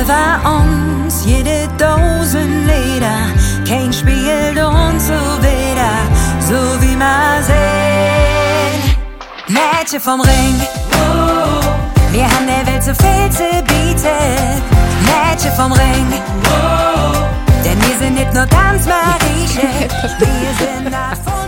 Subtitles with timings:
[0.00, 3.26] Über uns jede Dosen Leder,
[3.68, 5.92] kein spielt uns so wieder,
[6.40, 8.96] so wie man sehen.
[9.48, 10.60] Mädchen vom Ring,
[12.10, 14.62] wir haben der Welt so viel zu bieten.
[15.04, 16.12] Mädchen vom Ring,
[17.62, 19.68] denn wir sind nicht nur Tanzmariechen,
[20.18, 20.90] wir sind
[21.24, 21.41] Bund.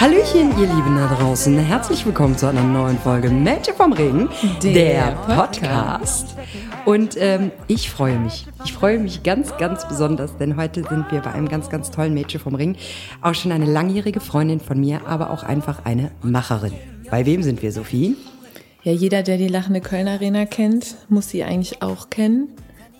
[0.00, 1.58] Hallöchen, ihr Lieben da draußen.
[1.58, 4.30] Herzlich willkommen zu einer neuen Folge Mädchen vom Ring,
[4.62, 6.36] der, Podcast.
[6.86, 8.46] Und ähm, ich freue mich.
[8.64, 12.14] Ich freue mich ganz, ganz besonders, denn heute sind wir bei einem ganz, ganz tollen
[12.14, 12.76] Mädchen vom Ring.
[13.20, 16.72] Auch schon eine langjährige Freundin von mir, aber auch einfach eine Macherin.
[17.10, 18.16] Bei wem sind wir, Sophie?
[18.82, 22.48] Ja, jeder, der die lachende Köln Arena kennt, muss sie eigentlich auch kennen.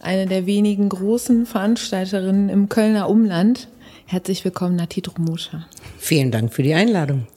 [0.03, 3.69] Eine der wenigen großen Veranstalterinnen im Kölner Umland.
[4.11, 5.67] Herzlich willkommen, Nati Drumuscha.
[5.97, 7.29] Vielen Dank für die Einladung.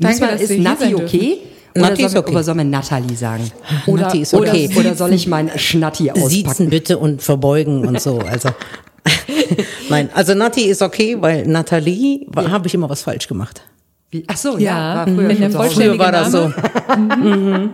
[0.00, 1.36] Muss man, dass ist Nati okay?
[1.74, 2.30] Oder, Nati soll, ist okay.
[2.30, 3.52] oder soll man Natalie sagen?
[3.86, 4.66] Oder, Nati ist okay.
[4.68, 6.70] Oder, oder soll ich mein Schnatti Siezen auspacken?
[6.70, 8.18] bitte und verbeugen und so.
[8.20, 8.48] Also
[9.90, 12.50] nein, also Nati ist okay, weil Nathalie ja.
[12.50, 13.60] habe ich immer was falsch gemacht.
[14.10, 14.24] Wie?
[14.26, 16.50] Ach so, ja, Ja, war früher vollständigen Früher war das so.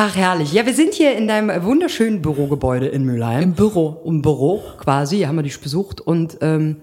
[0.00, 0.52] Ach, herrlich.
[0.52, 3.42] Ja, wir sind hier in deinem wunderschönen Bürogebäude in Mülheim.
[3.42, 4.00] Im Büro.
[4.06, 6.00] Im Büro quasi, haben wir dich besucht.
[6.00, 6.76] Und ähm,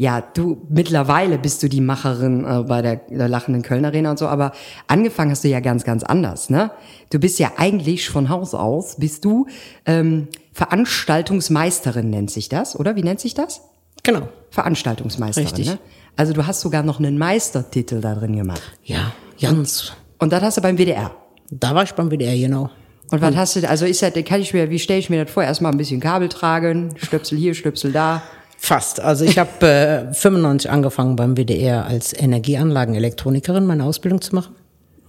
[0.00, 4.18] ja, du, mittlerweile bist du die Macherin äh, bei der, der lachenden Köln Arena und
[4.18, 4.52] so, aber
[4.86, 6.70] angefangen hast du ja ganz, ganz anders, ne?
[7.10, 9.48] Du bist ja eigentlich von Haus aus, bist du
[9.86, 12.94] ähm, Veranstaltungsmeisterin, nennt sich das, oder?
[12.94, 13.62] Wie nennt sich das?
[14.04, 14.28] Genau.
[14.50, 15.66] Veranstaltungsmeisterin, Richtig.
[15.66, 15.78] ne?
[16.14, 18.62] Also du hast sogar noch einen Meistertitel da drin gemacht.
[18.84, 19.94] Ja, Jans.
[20.20, 21.10] Und das hast du beim WDR.
[21.50, 22.70] Da war ich beim WDR, genau.
[23.10, 25.32] Und was hast du, also ist das, kann ich mir, wie stelle ich mir das
[25.32, 25.42] vor?
[25.42, 28.22] Erstmal ein bisschen Kabel tragen, Stöpsel hier, Stöpsel da.
[28.60, 29.00] Fast.
[29.00, 29.66] Also ich habe
[30.10, 34.54] äh, 95 angefangen beim WDR als Energieanlagenelektronikerin meine Ausbildung zu machen.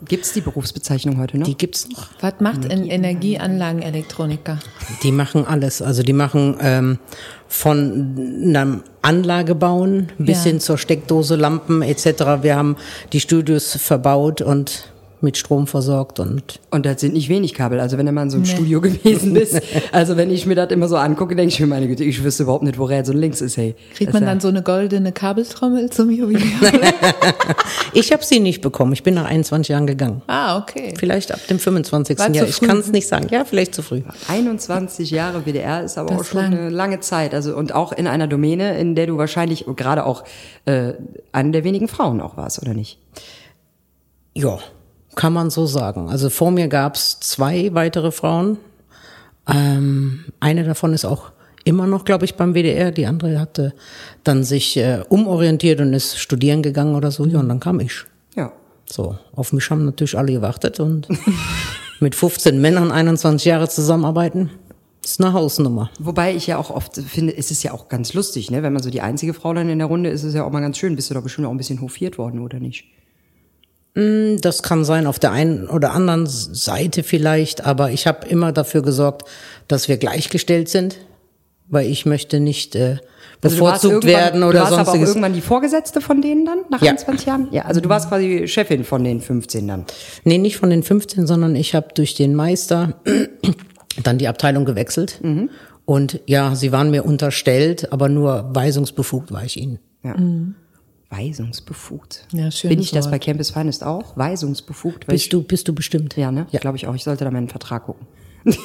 [0.07, 1.45] Gibt's die Berufsbezeichnung heute noch?
[1.45, 2.07] Die gibt's noch.
[2.21, 4.59] Was macht ein Energieanlagenelektroniker?
[5.03, 5.81] Die machen alles.
[5.81, 6.99] Also die machen ähm,
[7.47, 10.51] von einer Anlage bauen bis Ja.
[10.51, 12.05] hin zur Steckdose, Lampen etc.
[12.43, 12.77] Wir haben
[13.11, 14.89] die Studios verbaut und
[15.21, 17.79] mit Strom versorgt und Und das sind nicht wenig Kabel.
[17.79, 20.71] Also wenn du mal in so einem Studio gewesen bist, also wenn ich mir das
[20.71, 23.17] immer so angucke, denke ich mir, meine Güte, ich wüsste überhaupt nicht, wo rechts und
[23.17, 23.75] links ist, hey.
[23.95, 26.49] Kriegt Das man ja- dann so eine goldene Kabeltrommel zum Jubiläum?
[27.93, 28.93] ich habe sie nicht bekommen.
[28.93, 30.21] Ich bin nach 21 Jahren gegangen.
[30.27, 30.93] ah, okay.
[30.97, 32.17] Vielleicht ab dem 25.
[32.19, 32.47] War Jahr.
[32.47, 33.27] Ich kann es nicht sagen.
[33.31, 34.01] Ja, vielleicht zu früh.
[34.27, 36.53] 21 Jahre WDR ist aber Das auch schon lang.
[36.57, 37.33] eine lange Zeit.
[37.33, 40.23] Also und auch in einer Domäne, in der du wahrscheinlich gerade auch
[40.65, 40.93] äh,
[41.31, 42.99] eine der wenigen Frauen auch warst, oder nicht?
[44.35, 44.59] Ja,
[45.15, 46.09] kann man so sagen.
[46.09, 48.57] Also vor mir gab es zwei weitere Frauen.
[49.47, 51.31] Ähm, eine davon ist auch
[51.63, 52.91] immer noch, glaube ich, beim WDR.
[52.91, 53.73] Die andere hatte
[54.23, 57.25] dann sich äh, umorientiert und ist studieren gegangen oder so.
[57.25, 58.05] Ja, und dann kam ich.
[58.35, 58.51] Ja.
[58.85, 61.07] So, auf mich haben natürlich alle gewartet und
[61.99, 64.49] mit 15 Männern 21 Jahre zusammenarbeiten,
[65.03, 65.89] ist eine Hausnummer.
[65.99, 68.63] Wobei ich ja auch oft finde, es ist ja auch ganz lustig, ne?
[68.63, 70.51] Wenn man so die einzige Frau dann in der Runde ist, ist es ja auch
[70.51, 70.95] mal ganz schön.
[70.95, 72.85] Bist du doch bestimmt auch ein bisschen hofiert worden, oder nicht?
[73.95, 78.81] Das kann sein auf der einen oder anderen Seite vielleicht, aber ich habe immer dafür
[78.81, 79.27] gesorgt,
[79.67, 80.97] dass wir gleichgestellt sind,
[81.67, 82.97] weil ich möchte nicht äh,
[83.41, 85.09] Also du bevorzugt irgendwann- werden du oder warst aber auch sonstiges.
[85.09, 86.91] irgendwann die Vorgesetzte von denen dann, nach Ja.
[86.91, 87.47] 21 Jahren?
[87.51, 89.85] Ja, also du warst quasi Chefin von den 15 dann.
[90.23, 92.93] Nee, nicht von den 15, sondern ich habe durch den Meister
[94.03, 95.19] dann die Abteilung gewechselt.
[95.23, 95.49] Mhm.
[95.85, 99.79] Und ja, sie waren mir unterstellt, aber nur weisungsbefugt war ich ihnen.
[100.03, 100.15] Ja.
[101.09, 102.27] Weisungsbefugt.
[102.33, 103.11] Ja, schönes Bin ich das Wort.
[103.13, 104.15] bei Campus Finest auch?
[104.15, 105.07] Weisungsbefugt?
[105.07, 106.15] Weil Bist ich, du, bist du bestimmt?
[106.17, 106.45] Ja, ne?
[106.51, 106.59] Ja.
[106.59, 106.93] Glaube ich auch.
[106.95, 108.07] Ich sollte da meinen Vertrag gucken.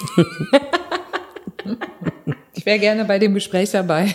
[2.56, 4.14] Ich wäre gerne bei dem Gespräch dabei.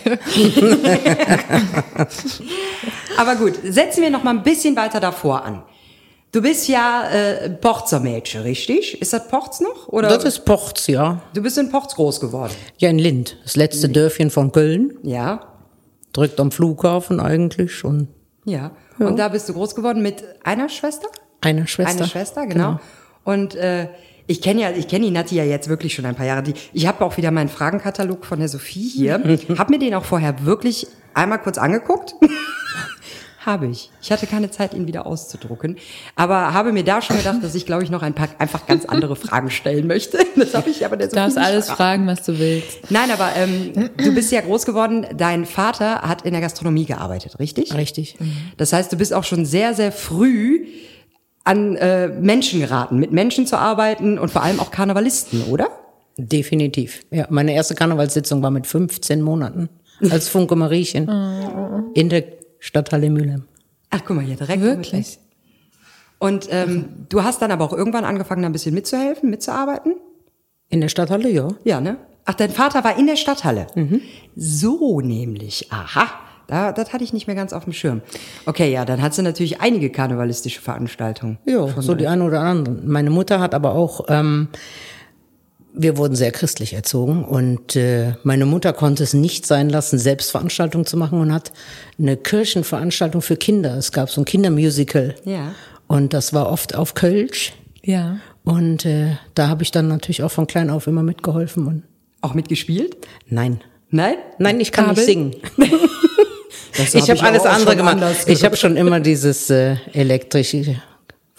[3.18, 5.62] Aber gut, setzen wir noch mal ein bisschen weiter davor an.
[6.32, 9.00] Du bist ja äh, Porzer Mädchen, richtig?
[9.02, 9.88] Ist das Porz noch?
[9.88, 11.20] Oder Das ist Porz, ja.
[11.34, 12.52] du bist in Porz groß geworden?
[12.78, 15.40] Ja, in Lind, das letzte Dörfchen von Köln, Ja,
[16.16, 18.08] direkt am Flughafen eigentlich und
[18.50, 18.70] ja.
[18.98, 21.08] Und da bist du groß geworden mit einer Schwester?
[21.40, 21.98] einer Schwester.
[21.98, 22.80] Eine Schwester, genau.
[23.24, 23.88] Und äh,
[24.26, 26.42] ich kenne ja, ich kenne die Nati ja jetzt wirklich schon ein paar Jahre.
[26.42, 29.38] Die, ich habe auch wieder meinen Fragenkatalog von der Sophie hier.
[29.58, 32.14] hab mir den auch vorher wirklich einmal kurz angeguckt.
[33.44, 33.90] Habe ich.
[34.02, 35.76] Ich hatte keine Zeit, ihn wieder auszudrucken.
[36.14, 38.84] Aber habe mir da schon gedacht, dass ich, glaube ich, noch ein paar einfach ganz
[38.84, 40.18] andere Fragen stellen möchte.
[40.36, 42.90] Das habe ich aber der Du darfst alles fragen, was du willst.
[42.90, 45.06] Nein, aber ähm, du bist ja groß geworden.
[45.16, 47.74] Dein Vater hat in der Gastronomie gearbeitet, richtig?
[47.74, 48.16] Richtig.
[48.56, 50.66] Das heißt, du bist auch schon sehr, sehr früh
[51.44, 55.68] an äh, Menschen geraten, mit Menschen zu arbeiten und vor allem auch Karnevalisten, oder?
[56.16, 57.02] Definitiv.
[57.10, 59.68] Ja, meine erste Karnevalssitzung war mit 15 Monaten
[60.10, 61.08] als Funke Mariechen
[61.94, 63.44] in der Stadthalle Mülheim.
[63.90, 64.62] Ach, guck mal hier, direkt.
[64.62, 65.18] Wirklich?
[66.18, 69.94] Und ähm, du hast dann aber auch irgendwann angefangen, da ein bisschen mitzuhelfen, mitzuarbeiten?
[70.68, 71.48] In der Stadthalle, ja.
[71.64, 71.96] Ja, ne?
[72.26, 73.66] Ach, dein Vater war in der Stadthalle.
[74.36, 75.72] So nämlich.
[75.72, 76.06] Aha.
[76.46, 78.02] Da, das hatte ich nicht mehr ganz auf dem Schirm.
[78.44, 81.38] Okay, ja, dann hat sie natürlich einige karnevalistische Veranstaltungen.
[81.46, 82.74] Ja, so die eine oder andere.
[82.84, 84.48] Meine Mutter hat aber auch, ähm,
[85.72, 90.30] wir wurden sehr christlich erzogen und äh, meine Mutter konnte es nicht sein lassen, selbst
[90.30, 91.52] Veranstaltungen zu machen und hat
[91.98, 93.76] eine Kirchenveranstaltung für Kinder.
[93.76, 95.14] Es gab so ein Kindermusical.
[95.24, 95.54] Ja.
[95.86, 97.52] Und das war oft auf Kölsch.
[97.82, 98.18] Ja.
[98.44, 101.66] Und äh, da habe ich dann natürlich auch von klein auf immer mitgeholfen.
[101.66, 101.82] Und
[102.20, 102.96] Auch mitgespielt?
[103.28, 104.16] nein, Nein?
[104.38, 105.04] nein, ich kann Kabel?
[105.04, 105.34] nicht singen.
[106.94, 107.98] Ich habe alles aber auch andere gemacht.
[108.26, 110.80] Ich habe schon immer dieses äh, elektrische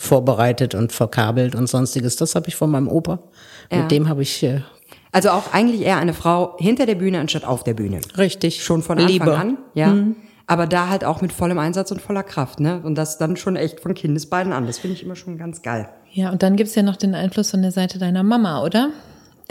[0.02, 2.16] vorbereitet und verkabelt und sonstiges.
[2.16, 3.20] Das habe ich von meinem Opa.
[3.72, 3.84] Ja.
[3.84, 4.62] Mit dem habe ich äh,
[5.12, 8.02] Also auch eigentlich eher eine Frau hinter der Bühne anstatt auf der Bühne.
[8.18, 9.38] richtig Schon von Anfang Liebe.
[9.38, 9.96] an, ja.
[10.48, 12.82] Aber da halt auch mit vollem Einsatz und voller Kraft, ne?
[12.84, 14.66] Und das dann schon echt von Kindesbeinen an.
[14.66, 15.88] Das finde ich immer schon ganz geil.
[16.12, 18.90] Ja, und dann gibt's ja noch den Einfluss von der Seite deiner Mama, oder?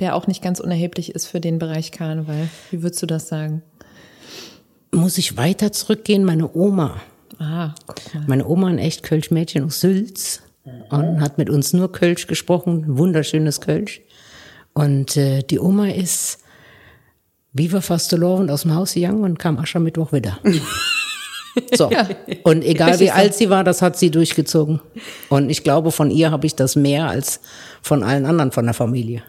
[0.00, 2.48] Der auch nicht ganz unerheblich ist für den Bereich Karneval.
[2.70, 3.62] Wie würdest du das sagen?
[4.92, 6.24] Muss ich weiter zurückgehen?
[6.24, 7.00] Meine Oma.
[7.40, 8.24] Ah, guck mal.
[8.26, 10.42] Meine Oma, ein echt Kölsch-Mädchen aus Sülz.
[10.90, 12.84] Und hat mit uns nur Kölsch gesprochen.
[12.98, 14.02] Wunderschönes Kölsch.
[14.74, 16.38] Und äh, die Oma ist
[17.52, 20.38] Viva Fastelovend aus dem Haus gegangen und kam Aschermittwoch wieder.
[21.74, 21.90] So.
[22.44, 24.80] Und egal wie alt sie war, das hat sie durchgezogen.
[25.30, 27.40] Und ich glaube, von ihr habe ich das mehr als
[27.82, 29.24] von allen anderen von der Familie.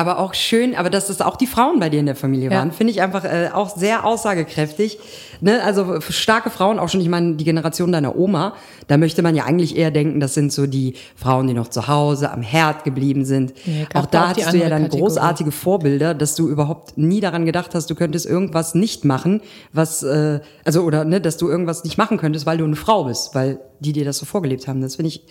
[0.00, 2.58] Aber auch schön, aber dass das auch die Frauen bei dir in der Familie Ja.
[2.58, 4.98] waren, finde ich einfach äh, auch sehr aussagekräftig.
[5.42, 5.62] Ne?
[5.62, 8.54] Also starke Frauen, auch schon, ich meine, die Generation deiner Oma,
[8.88, 11.86] da möchte man ja eigentlich eher denken, das sind so die Frauen, die noch zu
[11.86, 13.52] Hause am Herd geblieben sind.
[13.66, 15.02] Ja, auch da auch hattest du ja dann Kategorie.
[15.02, 19.42] großartige Vorbilder, dass du überhaupt nie daran gedacht hast, du könntest irgendwas nicht machen,
[19.72, 23.04] was, äh, also oder ne, dass du irgendwas nicht machen könntest, weil du eine Frau
[23.04, 24.80] bist, weil die dir das so vorgelebt haben.
[24.80, 25.22] Das finde ich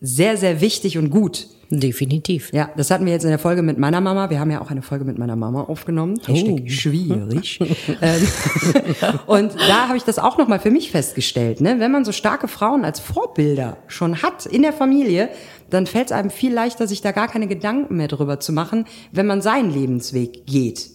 [0.00, 1.46] sehr, sehr wichtig und gut.
[1.70, 2.52] Definitiv.
[2.52, 4.28] Ja, das hatten wir jetzt in der Folge mit meiner Mama.
[4.28, 6.20] Wir haben ja auch eine Folge mit meiner Mama aufgenommen.
[6.26, 7.60] Hashtag schwierig.
[8.02, 8.28] ähm,
[9.26, 11.62] und da habe ich das auch nochmal für mich festgestellt.
[11.62, 11.76] Ne?
[11.78, 15.30] Wenn man so starke Frauen als Vorbilder schon hat in der Familie,
[15.70, 18.84] dann fällt es einem viel leichter, sich da gar keine Gedanken mehr drüber zu machen,
[19.10, 20.90] wenn man seinen Lebensweg geht.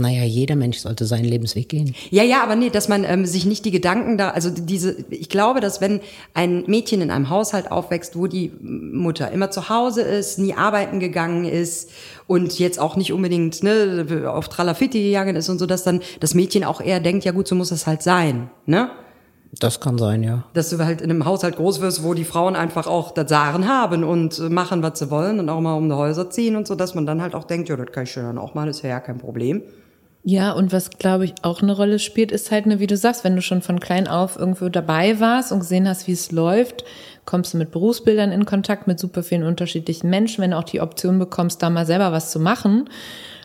[0.00, 1.94] Naja, jeder Mensch sollte seinen Lebensweg gehen.
[2.10, 5.28] Ja, ja, aber nee, dass man ähm, sich nicht die Gedanken da, also diese, ich
[5.28, 6.00] glaube, dass wenn
[6.34, 10.98] ein Mädchen in einem Haushalt aufwächst, wo die Mutter immer zu Hause ist, nie arbeiten
[10.98, 11.90] gegangen ist
[12.26, 16.34] und jetzt auch nicht unbedingt ne, auf Tralafitti gegangen ist und so, dass dann das
[16.34, 18.90] Mädchen auch eher denkt, ja gut, so muss es halt sein, ne?
[19.58, 20.44] Das kann sein, ja.
[20.52, 23.66] Dass du halt in einem Haushalt groß wirst, wo die Frauen einfach auch das Sagen
[23.66, 26.68] haben und äh, machen, was sie wollen und auch mal um die Häuser ziehen und
[26.68, 28.66] so, dass man dann halt auch denkt, ja, das kann ich schon dann auch mal,
[28.66, 29.62] das ist ja kein Problem.
[30.22, 33.24] Ja, und was, glaube ich, auch eine Rolle spielt, ist halt, ne, wie du sagst,
[33.24, 36.84] wenn du schon von klein auf irgendwo dabei warst und gesehen hast, wie es läuft,
[37.24, 40.42] kommst du mit Berufsbildern in Kontakt mit super vielen unterschiedlichen Menschen.
[40.42, 42.90] Wenn du auch die Option bekommst, da mal selber was zu machen,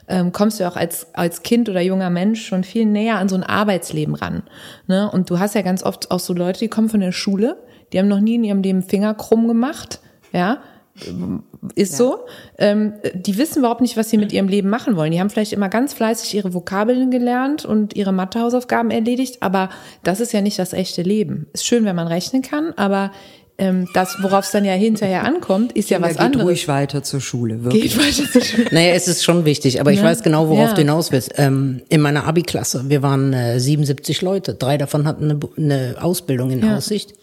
[0.07, 3.35] ähm, kommst du auch als, als Kind oder junger Mensch schon viel näher an so
[3.35, 4.43] ein Arbeitsleben ran.
[4.87, 5.09] Ne?
[5.09, 7.57] Und du hast ja ganz oft auch so Leute, die kommen von der Schule,
[7.93, 10.01] die haben noch nie in ihrem Leben Finger krumm gemacht,
[10.33, 10.59] ja,
[11.75, 12.19] ist so.
[12.57, 15.11] Ähm, die wissen überhaupt nicht, was sie mit ihrem Leben machen wollen.
[15.11, 19.69] Die haben vielleicht immer ganz fleißig ihre Vokabeln gelernt und ihre Mathehausaufgaben erledigt, aber
[20.03, 21.47] das ist ja nicht das echte Leben.
[21.53, 23.11] Ist schön, wenn man rechnen kann, aber
[23.57, 26.45] ähm, das, worauf es dann ja hinterher ankommt, ist ja Kinder, was geht anderes.
[26.45, 27.95] ruhig weiter zur Schule, wirklich.
[27.95, 28.67] Geht weiter zur Schule.
[28.71, 30.03] Naja, es ist schon wichtig, aber ich Ja.
[30.05, 30.73] weiß genau, worauf Ja.
[30.73, 31.31] du hinaus willst.
[31.37, 36.51] Ähm, in meiner Abi-Klasse, wir waren äh, 77 Leute, drei davon hatten eine, eine Ausbildung
[36.51, 36.75] in Ja.
[36.75, 37.13] Aussicht.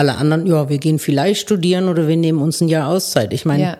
[0.00, 3.34] Alle anderen, ja, wir gehen vielleicht studieren oder wir nehmen uns ein Jahr Auszeit.
[3.34, 3.78] Ich meine, Ja.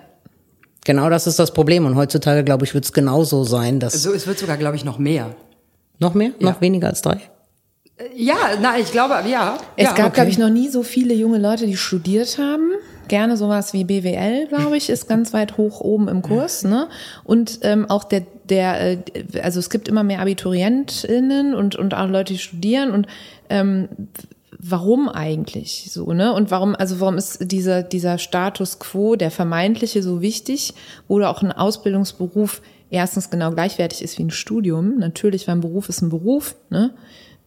[0.85, 1.87] genau das ist das Problem.
[1.87, 4.85] Und heutzutage, glaube ich, wird es genauso sein, dass So, es wird sogar, glaube ich,
[4.85, 5.35] noch mehr.
[5.99, 7.21] noch mehr, noch weniger als drei.
[8.15, 9.57] Ja, na, ich glaube, ja.
[9.77, 10.15] Es ja, gab, okay.
[10.17, 12.73] glaube ich, noch nie so viele junge Leute, die studiert haben.
[13.09, 16.65] Gerne sowas wie BWL, glaube ich, ist ganz weit hoch oben im Kurs.
[16.65, 16.89] Ne?
[17.25, 18.99] Und ähm, auch der, der, äh,
[19.43, 22.91] also es gibt immer mehr AbiturientInnen und, und auch Leute, die studieren.
[22.91, 23.07] Und
[23.49, 23.89] ähm,
[24.63, 26.33] warum eigentlich so, ne?
[26.33, 30.75] Und warum, also warum ist dieser, dieser Status quo, der vermeintliche, so wichtig,
[31.09, 34.99] wo auch ein Ausbildungsberuf erstens genau gleichwertig ist wie ein Studium.
[34.99, 36.93] Natürlich, weil ein Beruf ist ein Beruf, ne?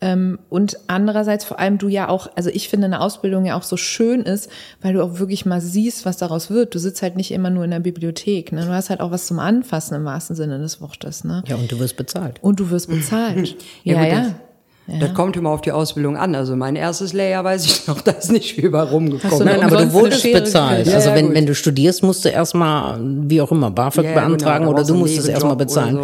[0.01, 3.63] Ähm, und andererseits vor allem du ja auch, also ich finde eine Ausbildung ja auch
[3.63, 4.49] so schön ist,
[4.81, 6.75] weil du auch wirklich mal siehst, was daraus wird.
[6.75, 8.51] Du sitzt halt nicht immer nur in der Bibliothek.
[8.51, 8.65] Ne?
[8.65, 11.23] Du hast halt auch was zum Anfassen im wahrsten Sinne des Wortes.
[11.23, 11.41] Ne?
[11.47, 12.39] Ja, und du wirst bezahlt.
[12.41, 13.55] Und du wirst bezahlt.
[13.83, 14.35] ja, gut, ja.
[14.87, 16.35] Das- Das kommt immer auf die Ausbildung an.
[16.35, 19.45] Also mein erstes Lehrjahr weiß ich noch, da ist nicht viel bei rumgekommen.
[19.45, 20.79] Nein, aber du wurdest bezahlt.
[20.79, 20.95] gekriegt?
[20.95, 21.35] Also Ja, ja, wenn, gut.
[21.35, 24.83] wenn du studierst, musst du erstmal, wie auch immer, BAföG Ja, ja, beantragen genau, oder
[24.83, 25.95] du musst es erstmal bezahlen.
[25.95, 26.03] so.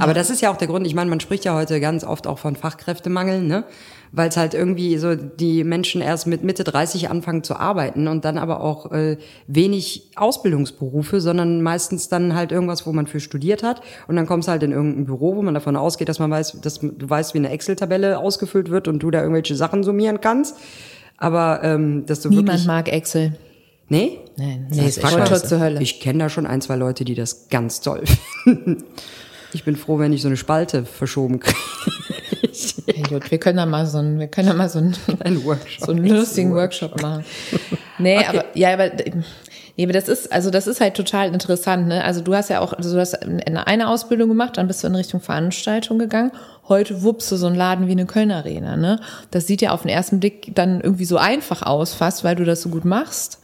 [0.00, 0.86] Aber das ist ja auch der Grund.
[0.86, 3.64] Ich meine, man spricht ja heute ganz oft auch von Fachkräftemangel, ne?
[4.12, 8.24] Weil es halt irgendwie so die Menschen erst mit Mitte 30 anfangen zu arbeiten und
[8.24, 13.62] dann aber auch äh, wenig Ausbildungsberufe, sondern meistens dann halt irgendwas, wo man für studiert
[13.62, 13.82] hat.
[14.06, 16.80] Und dann kommst halt in irgendein Büro, wo man davon ausgeht, dass man weiß, dass
[16.80, 20.56] du weißt, wie eine Excel-Tabelle ausgefüllt wird und du da irgendwelche Sachen summieren kannst.
[21.16, 22.66] Aber ähm, dass du Niemand wirklich.
[22.66, 23.36] mag Excel.
[23.88, 24.20] Nee?
[24.36, 25.80] Nein, Nee, das ist Tor zur Hölle.
[25.82, 28.04] Ich kenne da schon ein, zwei Leute, die das ganz toll
[28.44, 28.84] finden.
[29.52, 31.56] Ich bin froh, wenn ich so eine Spalte verschoben kriege.
[32.96, 35.44] Ja, gut, wir können da mal so ein, wir können da mal so ein, Ein
[35.44, 35.86] Workshop.
[35.86, 37.24] so einen lustigen Workshop machen.
[37.98, 38.90] Nee, aber, ja, aber,
[39.76, 42.02] nee, aber das ist, also das ist halt total interessant, ne?
[42.04, 44.94] Also du hast ja auch, also du hast eine Ausbildung gemacht, dann bist du in
[44.94, 46.32] Richtung Veranstaltung gegangen.
[46.68, 49.00] Heute wuppst du so einen Laden wie eine Köln Arena, ne?
[49.30, 52.44] Das sieht ja auf den ersten Blick dann irgendwie so einfach aus, fast, weil du
[52.44, 53.40] das so gut machst.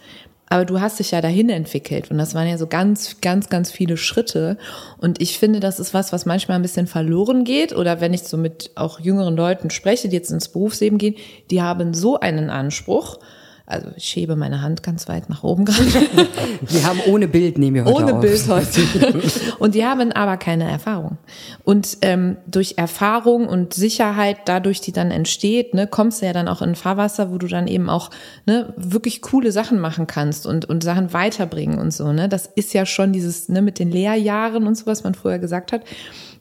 [0.49, 3.71] Aber du hast dich ja dahin entwickelt und das waren ja so ganz, ganz, ganz
[3.71, 4.59] viele Schritte.
[4.99, 7.75] Und ich finde, das ist was, was manchmal ein bisschen verloren geht.
[7.75, 11.17] Oder wenn ich so mit auch jüngeren Leuten spreche, die jetzt ins Berufsleben gehen,
[11.51, 13.19] die haben so einen Anspruch.
[13.67, 15.89] Also ich schiebe meine Hand ganz weit nach oben gerade.
[16.71, 18.21] Die haben ohne Bild, nehmen wir heute Ohne auf.
[18.21, 19.23] Bild heute.
[19.59, 21.17] Und die haben aber keine Erfahrung.
[21.65, 26.49] Und ähm, durch Erfahrung und Sicherheit, dadurch, die dann entsteht, ne, kommst du ja dann
[26.49, 28.11] auch in ein Fahrwasser, wo du dann eben auch
[28.45, 32.13] ne, wirklich coole Sachen machen kannst und, und Sachen weiterbringen und so.
[32.13, 32.29] Ne?
[32.29, 35.73] Das ist ja schon dieses ne, mit den Lehrjahren und so, was man früher gesagt
[35.73, 35.83] hat.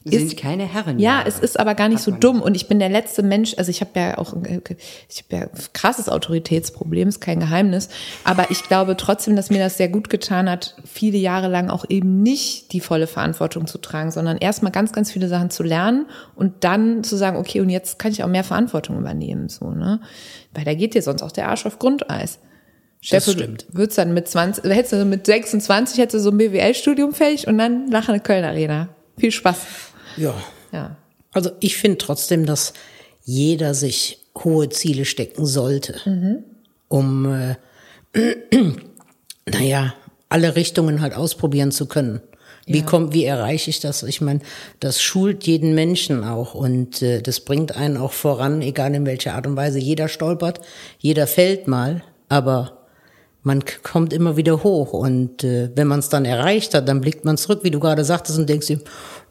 [0.06, 1.00] Sind keine Herren.
[1.00, 2.42] Ja, es ist aber gar nicht so dumm.
[2.42, 4.36] Und ich bin der letzte Mensch, also ich habe ja auch,
[5.08, 7.88] ich habe ja krasses Autoritätsproblem, ist kein Geheimnis.
[8.26, 11.86] Aber ich glaube trotzdem, dass mir das sehr gut getan hat, viele Jahre lang auch
[11.88, 16.08] eben nicht die volle Verantwortung zu tragen, sondern erstmal ganz, ganz viele Sachen zu lernen
[16.36, 20.02] und dann zu sagen, okay, und jetzt kann ich auch mehr Verantwortung übernehmen, so, ne?
[20.54, 22.40] Weil da geht dir sonst auch der Arsch auf Grundeis.
[23.00, 23.66] Steffi, stimmt.
[23.72, 27.58] würdest dann mit 20, hättest du mit 26 hättest du so ein BWL-Studium fertig und
[27.58, 28.90] dann nachher eine Köln Arena.
[29.18, 29.58] Viel Spaß.
[30.18, 30.36] Ja.
[30.72, 30.98] Ja.
[31.32, 32.74] Also ich finde trotzdem, dass
[33.24, 35.96] jeder sich hohe Ziele stecken sollte,
[36.88, 37.56] um, äh,
[39.46, 39.94] naja,
[40.30, 42.22] alle Richtungen halt ausprobieren zu können.
[42.66, 44.04] Wie kommt, wie erreiche ich das?
[44.04, 44.40] Ich meine,
[44.80, 49.34] das schult jeden Menschen auch und äh, das bringt einen auch voran, egal in welcher
[49.34, 49.80] Art und Weise.
[49.80, 50.62] Jeder stolpert,
[50.98, 52.84] jeder fällt mal, aber
[53.42, 57.26] man kommt immer wieder hoch und äh, wenn man es dann erreicht hat, dann blickt
[57.26, 58.80] man zurück, wie du gerade sagtest, und denkst dir,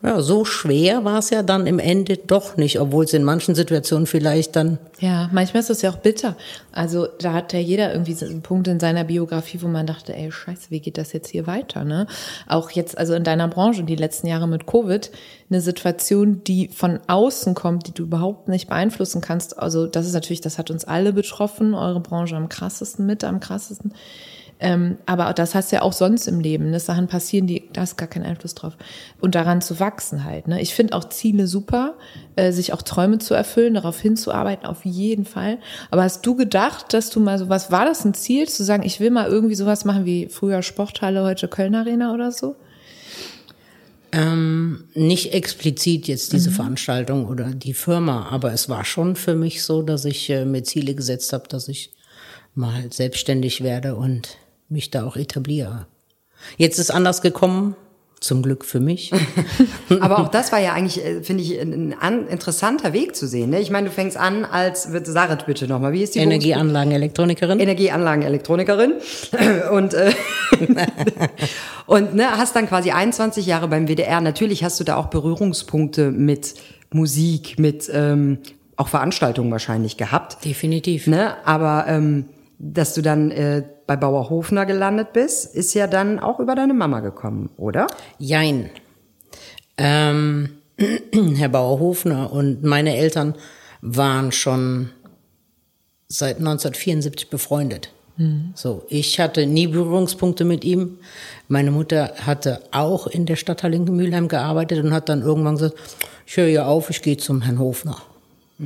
[0.02, 3.54] ja, so schwer war es ja dann im Ende doch nicht, obwohl es in manchen
[3.54, 6.36] Situationen vielleicht dann Ja, manchmal ist das ja auch bitter.
[6.72, 10.14] Also da hat ja jeder irgendwie so einen Punkt in seiner Biografie, wo man dachte,
[10.14, 11.84] ey, scheiße, wie geht das jetzt hier weiter?
[11.84, 12.08] Ne?
[12.48, 15.10] Auch jetzt, also in deiner Branche, die letzten Jahre mit Covid,
[15.50, 19.56] eine Situation, die von außen kommt, die du überhaupt nicht beeinflussen kannst.
[19.58, 23.38] Also das ist natürlich, das hat uns alle betroffen, eure Branche am krassesten, mit am
[23.38, 23.92] krassesten.
[24.64, 26.70] Ähm, aber das hast du ja auch sonst im Leben.
[26.70, 26.78] Ne?
[26.78, 28.76] Sachen passieren, die, da hast gar keinen Einfluss drauf.
[29.20, 30.46] Und daran zu wachsen halt.
[30.46, 30.62] Ne?
[30.62, 31.94] Ich finde auch Ziele super,
[32.36, 35.58] äh, sich auch Träume zu erfüllen, darauf hinzuarbeiten, auf jeden Fall.
[35.90, 38.84] Aber hast du gedacht, dass du mal so, was war das ein Ziel, zu sagen,
[38.84, 42.54] ich will mal irgendwie sowas machen wie früher Sporthalle, heute Köln Arena oder so?
[44.12, 49.64] Ähm, nicht explizit jetzt diese Veranstaltung oder die Firma, aber es war schon für mich
[49.64, 51.90] so, dass ich äh, mir Ziele gesetzt habe, dass ich
[52.54, 54.36] mal selbstständig werde und
[54.72, 55.86] mich da auch etabliere.
[56.56, 57.76] Jetzt ist anders gekommen,
[58.22, 59.12] zum Glück für mich.
[60.00, 63.26] Aber auch das war ja eigentlich, äh, finde ich, ein, ein an, interessanter Weg zu
[63.26, 63.50] sehen.
[63.50, 63.60] Ne?
[63.60, 67.58] Ich meine, du fängst an als, Sarat bitte nochmal, wie ist die Energieanlagenelektronikerin.
[67.58, 68.94] Energieanlagenelektrikerin
[69.72, 70.12] und äh,
[71.86, 74.20] und ne, hast dann quasi 21 Jahre beim WDR.
[74.20, 76.54] Natürlich hast du da auch Berührungspunkte mit
[76.92, 78.38] Musik, mit ähm,
[78.76, 80.44] auch Veranstaltungen wahrscheinlich gehabt.
[80.44, 81.08] Definitiv.
[81.08, 81.34] Ne?
[81.44, 82.26] Aber ähm,
[82.58, 86.72] dass du dann äh, bei Bauer Hofner gelandet bist, ist ja dann auch über deine
[86.72, 87.88] Mama gekommen, oder?
[88.18, 88.70] Jein.
[89.76, 90.48] Ähm,
[91.36, 93.34] Herr Bauer-Hofner und meine Eltern
[93.82, 94.90] waren schon
[96.08, 97.92] seit 1974 befreundet.
[98.54, 100.98] So, ich hatte nie Berührungspunkte mit ihm.
[101.48, 105.74] Meine Mutter hatte auch in der Stadthalle in Mülheim gearbeitet und hat dann irgendwann gesagt,
[106.26, 107.96] ich höre ja auf, ich gehe zum Herrn Hofner.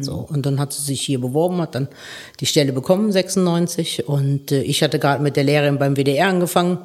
[0.03, 1.89] So, und dann hat sie sich hier beworben, hat dann
[2.41, 4.09] die Stelle bekommen, 96.
[4.09, 6.79] Und äh, ich hatte gerade mit der Lehrerin beim WDR angefangen.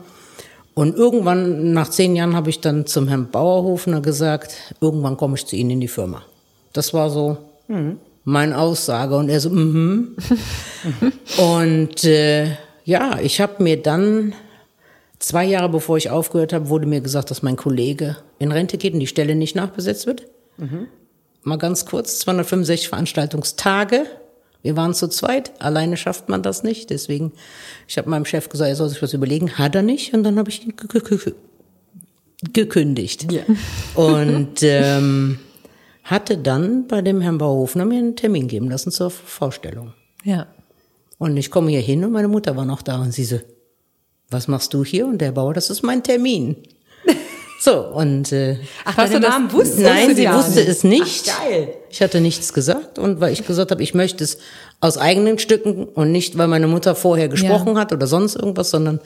[0.74, 5.46] Und irgendwann, nach zehn Jahren, habe ich dann zum Herrn Bauerhofner gesagt, irgendwann komme ich
[5.46, 6.24] zu Ihnen in die Firma.
[6.74, 7.38] Das war so
[8.24, 9.15] mein Aussage.
[9.15, 10.15] Und er so, mhm.
[11.38, 14.34] und äh, ja, ich habe mir dann
[15.20, 18.94] zwei Jahre bevor ich aufgehört habe, wurde mir gesagt, dass mein Kollege in Rente geht
[18.94, 20.27] und die Stelle nicht nachbesetzt wird.
[20.58, 20.88] Mhm.
[21.43, 24.05] Mal ganz kurz, 265 Veranstaltungstage.
[24.62, 26.91] Wir waren zu zweit, alleine schafft man das nicht.
[26.91, 27.33] Deswegen,
[27.88, 29.57] ich habe meinem Chef gesagt, er soll sich was überlegen.
[29.57, 30.13] Hat er nicht.
[30.13, 30.75] Und dann habe ich ihn
[32.53, 33.31] gekündigt.
[33.31, 33.41] Ja.
[33.95, 35.39] Und ähm,
[36.03, 39.93] hatte dann bei dem Herrn Bauhofner mir einen Termin geben lassen zur Vorstellung.
[40.24, 40.48] Ja.
[41.17, 43.39] Und ich komme hier hin und meine Mutter war noch da und sie so,
[44.29, 45.05] was machst du hier?
[45.05, 46.55] Und der Bauer, das ist mein Termin.
[47.63, 51.32] So, und äh, Ach, deine Namen wusste Nein, sie wusste es nicht.
[51.32, 51.75] Ach, geil.
[51.91, 54.39] Ich hatte nichts gesagt und weil ich gesagt habe, ich möchte es
[54.80, 57.82] aus eigenen Stücken und nicht, weil meine Mutter vorher gesprochen ja.
[57.82, 59.00] hat oder sonst irgendwas, sondern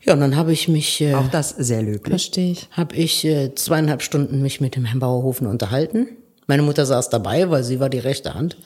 [0.00, 2.08] ja, und dann habe ich mich äh, auch das sehr löblich.
[2.08, 2.68] Verstehe ich.
[2.70, 6.08] Habe ich äh, zweieinhalb Stunden mich mit dem Herrn Bauerhofner unterhalten.
[6.46, 8.56] Meine Mutter saß dabei, weil sie war die rechte Hand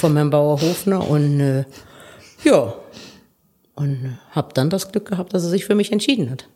[0.00, 1.64] vom Herrn Bauerhofner und äh,
[2.42, 2.74] ja,
[3.76, 6.48] und äh, habe dann das Glück gehabt, dass er sich für mich entschieden hat.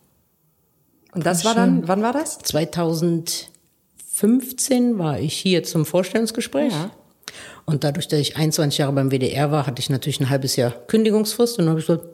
[1.14, 2.38] Und das war dann, wann war das?
[2.38, 6.72] 2015 war ich hier zum Vorstellungsgespräch.
[6.72, 6.90] Ja.
[7.66, 10.70] Und dadurch, dass ich 21 Jahre beim WDR war, hatte ich natürlich ein halbes Jahr
[10.70, 11.58] Kündigungsfrist.
[11.58, 12.06] Und dann habe ich gesagt,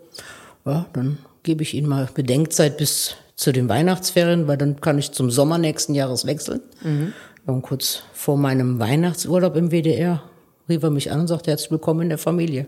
[0.64, 5.12] ja, dann gebe ich Ihnen mal Bedenkzeit bis zu den Weihnachtsferien, weil dann kann ich
[5.12, 6.60] zum Sommer nächsten Jahres wechseln.
[6.82, 7.12] Mhm.
[7.46, 10.22] Und kurz vor meinem Weihnachtsurlaub im WDR
[10.68, 12.66] rief er mich an und sagte, herzlich willkommen in der Familie.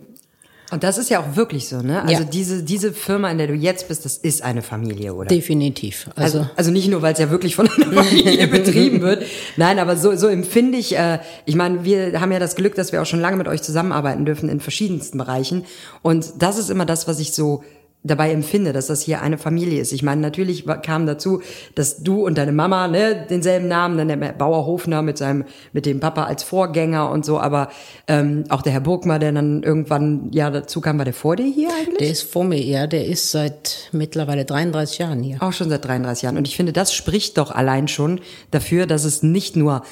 [0.72, 2.00] Und das ist ja auch wirklich so, ne?
[2.00, 2.24] Also ja.
[2.24, 5.28] diese, diese Firma, in der du jetzt bist, das ist eine Familie, oder?
[5.28, 6.08] Definitiv.
[6.16, 9.22] Also, also, also nicht nur, weil es ja wirklich von einer Familie betrieben wird.
[9.58, 12.90] Nein, aber so, so empfinde ich, äh, ich meine, wir haben ja das Glück, dass
[12.90, 15.66] wir auch schon lange mit euch zusammenarbeiten dürfen in verschiedensten Bereichen.
[16.00, 17.62] Und das ist immer das, was ich so
[18.04, 19.92] dabei empfinde, dass das hier eine Familie ist.
[19.92, 21.40] Ich meine, natürlich kam dazu,
[21.74, 25.86] dass du und deine Mama ne, denselben Namen, dann der Bauer Hofner mit seinem, mit
[25.86, 27.68] dem Papa als Vorgänger und so, aber
[28.08, 31.46] ähm, auch der Herr Burgmar, der dann irgendwann ja dazu kam, war der vor dir
[31.46, 31.98] hier eigentlich?
[31.98, 35.40] Der ist vor mir, ja, der ist seit mittlerweile 33 Jahren hier.
[35.40, 36.36] Auch schon seit 33 Jahren.
[36.36, 39.82] Und ich finde, das spricht doch allein schon dafür, dass es nicht nur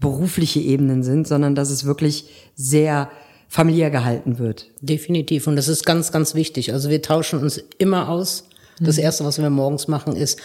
[0.00, 3.10] berufliche Ebenen sind, sondern dass es wirklich sehr
[3.50, 4.68] familiär gehalten wird.
[4.80, 5.48] Definitiv.
[5.48, 6.72] Und das ist ganz, ganz wichtig.
[6.72, 8.44] Also wir tauschen uns immer aus.
[8.78, 9.02] Das mhm.
[9.02, 10.38] Erste, was wir morgens machen, ist,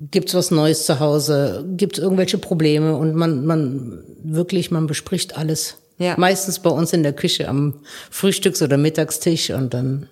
[0.00, 1.66] gibt's was Neues zu Hause?
[1.76, 2.96] Gibt's irgendwelche Probleme?
[2.96, 5.78] Und man, man, wirklich, man bespricht alles.
[5.98, 6.14] Ja.
[6.18, 7.80] Meistens bei uns in der Küche am
[8.10, 10.08] Frühstücks- oder Mittagstisch und dann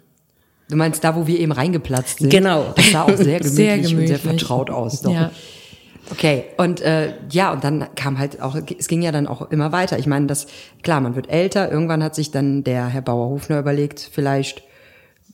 [0.71, 2.31] Du meinst da, wo wir eben reingeplatzt sind?
[2.31, 2.73] Genau.
[2.75, 3.99] Das sah auch sehr gemütlich, sehr gemütlich.
[3.99, 5.03] und sehr vertraut aus.
[5.03, 5.13] Doch.
[5.13, 5.31] Ja.
[6.11, 9.73] Okay, und äh, ja, und dann kam halt auch, es ging ja dann auch immer
[9.73, 9.99] weiter.
[9.99, 10.47] Ich meine, das,
[10.83, 14.63] klar, man wird älter, irgendwann hat sich dann der Herr Bauer-Hofner überlegt, vielleicht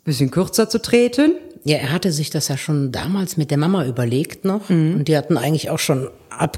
[0.05, 1.33] bisschen kürzer zu treten.
[1.65, 4.69] Ja, er hatte sich das ja schon damals mit der Mama überlegt noch.
[4.69, 4.97] Mhm.
[4.97, 6.49] Und die hatten eigentlich auch schon äh,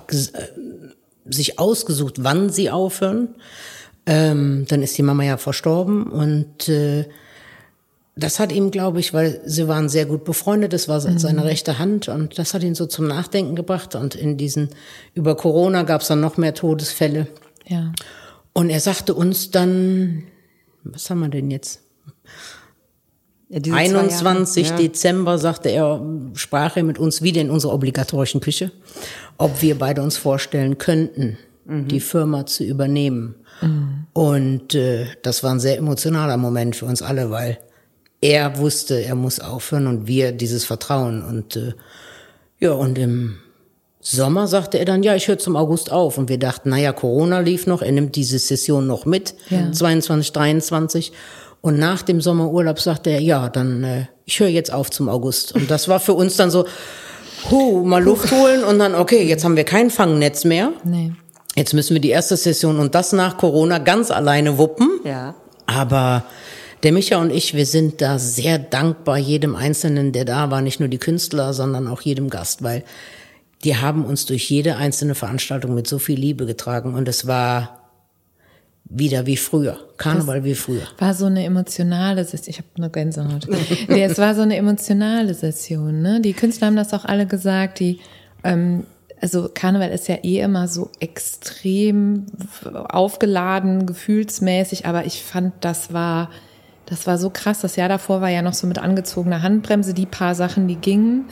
[1.25, 3.35] sich ausgesucht, wann sie aufhören.
[4.07, 7.05] Ähm, dann ist die Mama ja verstorben und äh,
[8.15, 11.19] das hat ihm, glaube ich, weil sie waren sehr gut befreundet, das war mhm.
[11.19, 13.95] seine rechte Hand und das hat ihn so zum Nachdenken gebracht.
[13.95, 14.69] Und in diesen,
[15.15, 17.27] über Corona gab es dann noch mehr Todesfälle.
[17.67, 17.93] Ja.
[18.53, 20.25] Und er sagte uns dann,
[20.85, 21.81] was haben wir denn jetzt?
[23.49, 24.77] Ja, 21 ja.
[24.77, 26.03] Dezember sagte er,
[26.35, 28.73] sprach er mit uns wieder in unserer obligatorischen Küche,
[29.37, 31.89] ob wir beide uns vorstellen könnten, mhm.
[31.89, 33.37] die Firma zu übernehmen.
[33.61, 34.07] Mhm.
[34.13, 37.59] Und äh, das war ein sehr emotionaler Moment für uns alle, weil
[38.23, 41.23] er wusste, er muss aufhören und wir dieses Vertrauen.
[41.23, 41.75] Und äh,
[42.59, 43.39] ja, und im
[44.01, 46.17] Sommer sagte er dann, ja, ich höre zum August auf.
[46.17, 49.71] Und wir dachten, naja, Corona lief noch, er nimmt diese Session noch mit, ja.
[49.71, 51.13] 22, 23.
[51.61, 55.53] Und nach dem Sommerurlaub sagte er, ja, dann äh, ich höre jetzt auf zum August.
[55.55, 56.65] Und das war für uns dann so,
[57.51, 60.73] huh, mal Luft holen und dann, okay, jetzt haben wir kein Fangnetz mehr.
[60.85, 61.13] Nee.
[61.57, 64.89] Jetzt müssen wir die erste Session und das nach Corona ganz alleine wuppen.
[65.05, 65.35] Ja.
[65.67, 66.25] Aber
[66.83, 70.81] der Micha und ich, wir sind da sehr dankbar jedem Einzelnen, der da war, nicht
[70.81, 72.85] nur die Künstler, sondern auch jedem Gast, weil
[73.65, 77.79] die haben uns durch jede einzelne Veranstaltung mit so viel Liebe getragen und es war
[78.85, 80.83] wieder wie früher, Karneval das wie früher.
[80.99, 83.49] War so eine emotionale Session, ich habe eine Gänsehaut.
[83.89, 86.21] nee, es war so eine emotionale Session, ne?
[86.21, 88.01] Die Künstler haben das auch alle gesagt, die
[88.45, 88.85] ähm,
[89.23, 92.27] also Karneval ist ja eh immer so extrem
[92.75, 96.29] aufgeladen, gefühlsmäßig, aber ich fand, das war
[96.87, 97.61] das war so krass.
[97.61, 101.27] Das Jahr davor war ja noch so mit angezogener Handbremse, die paar Sachen, die gingen.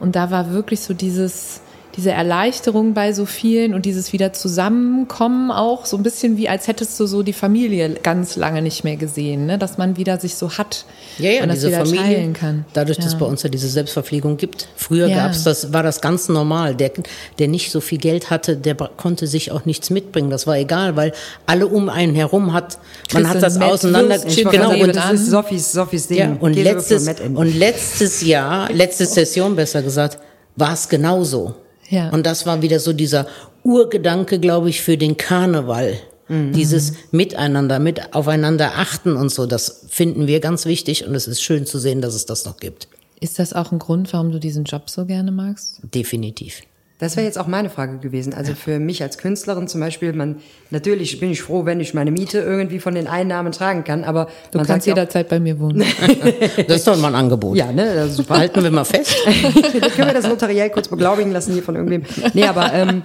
[0.00, 1.60] Und da war wirklich so dieses,
[1.96, 6.66] diese Erleichterung bei so vielen und dieses wieder Zusammenkommen auch so ein bisschen wie als
[6.66, 9.58] hättest du so die Familie ganz lange nicht mehr gesehen, ne?
[9.58, 10.86] dass man wieder sich so hat
[11.18, 12.64] Ja, ja, und das diese wieder Familie, teilen kann.
[12.72, 13.18] dadurch, dass Ja.
[13.18, 14.68] bei uns ja diese Selbstverpflegung gibt.
[14.76, 15.26] Früher Ja.
[15.26, 16.74] gab's das, war das ganz normal.
[16.74, 16.92] Der,
[17.38, 20.30] der nicht so viel Geld hatte, der konnte sich auch nichts mitbringen.
[20.30, 21.12] Das war egal, weil
[21.46, 22.78] alle um einen herum hat,
[23.12, 26.18] man hat das Met auseinander, wollte genau, und, das ist Sophies, Sophies Ding.
[26.18, 30.18] ja, und letztes, und letztes Jahr, letzte Session besser gesagt,
[30.56, 31.54] war es genauso.
[31.88, 32.10] Ja.
[32.10, 33.26] Und das war wieder so dieser
[33.64, 35.98] Urgedanke, glaube ich, für den Karneval.
[36.28, 36.52] Mhm.
[36.52, 41.42] Dieses Miteinander, mit aufeinander achten und so, das finden wir ganz wichtig und es ist
[41.42, 42.88] schön zu sehen, dass es das noch gibt.
[43.20, 45.80] Ist das auch ein Grund, warum du diesen Job so gerne magst?
[45.94, 46.62] Definitiv.
[47.02, 48.32] Das wäre jetzt auch meine Frage gewesen.
[48.32, 50.36] Also für mich als Künstlerin zum Beispiel, man
[50.70, 54.28] natürlich bin ich froh, wenn ich meine Miete irgendwie von den Einnahmen tragen kann, aber
[54.52, 55.82] Du man kannst jederzeit bei mir wohnen.
[56.68, 57.56] Das ist doch mal ein Angebot.
[57.56, 58.38] ja, ne, das ist super.
[58.38, 59.16] Halten wir mal fest.
[59.96, 62.04] Können wir das notariell kurz beglaubigen lassen hier von irgendwem.
[62.34, 63.02] Nee, aber ähm,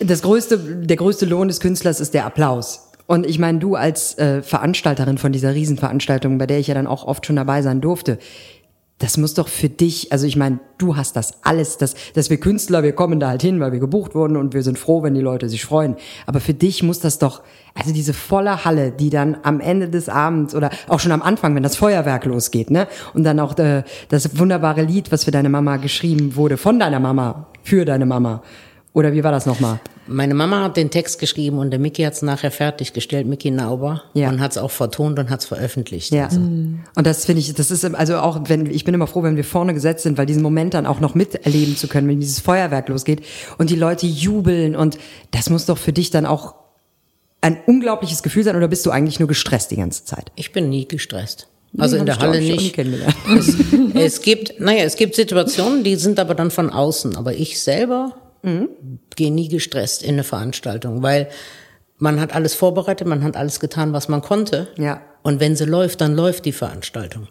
[0.00, 2.90] das größte, der größte Lohn des Künstlers ist der Applaus.
[3.06, 6.86] Und ich meine, du als äh, Veranstalterin von dieser Riesenveranstaltung, bei der ich ja dann
[6.86, 8.18] auch oft schon dabei sein durfte,
[8.98, 12.38] das muss doch für dich, also ich meine, du hast das alles, das, dass wir
[12.38, 15.14] Künstler, wir kommen da halt hin, weil wir gebucht wurden und wir sind froh, wenn
[15.14, 15.96] die Leute sich freuen.
[16.26, 17.42] Aber für dich muss das doch,
[17.74, 21.54] also diese volle Halle, die dann am Ende des Abends oder auch schon am Anfang,
[21.54, 22.88] wenn das Feuerwerk losgeht, ne?
[23.14, 26.98] Und dann auch äh, das wunderbare Lied, was für deine Mama geschrieben wurde, von deiner
[26.98, 28.42] Mama, für deine Mama.
[28.98, 29.78] Oder wie war das nochmal?
[30.08, 34.02] Meine Mama hat den Text geschrieben und der Mickey hat es nachher fertiggestellt, Mickey Nauber,
[34.12, 34.28] Ja.
[34.28, 36.12] und hat es auch vertont und hat es veröffentlicht.
[36.12, 36.24] Ja.
[36.24, 39.36] Also, Und das finde ich, das ist also auch, wenn ich bin immer froh, wenn
[39.36, 42.40] wir vorne gesetzt sind, weil diesen Moment dann auch noch miterleben zu können, wenn dieses
[42.40, 43.20] Feuerwerk losgeht
[43.58, 44.98] und die Leute jubeln und
[45.30, 46.54] das muss doch für dich dann auch
[47.40, 50.32] ein unglaubliches Gefühl sein oder bist du eigentlich nur gestresst die ganze Zeit?
[50.34, 51.46] ich bin nie gestresst.
[51.76, 52.76] Also in der Halle nicht.
[52.78, 53.54] Es,
[53.94, 57.14] es gibt, naja, es gibt Situationen, die sind aber dann von außen.
[57.16, 58.68] Aber ich selber Mhm.
[59.16, 61.28] gehe nie gestresst in eine Veranstaltung, weil
[61.98, 64.68] man hat alles vorbereitet, man hat alles getan, was man konnte.
[64.76, 65.02] Ja.
[65.22, 67.28] Und wenn sie läuft, dann läuft die Veranstaltung.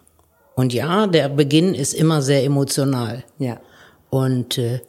[0.55, 3.23] Und ja, der Beginn ist immer sehr emotional.
[3.39, 3.59] Ja.
[4.09, 4.81] Und äh,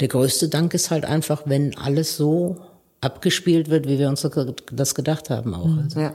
[0.00, 2.56] der größte Dank ist halt einfach, wenn alles so
[3.00, 4.26] abgespielt wird, wie wir uns
[4.72, 5.76] das gedacht haben auch.
[5.82, 6.00] Also.
[6.00, 6.14] Ja.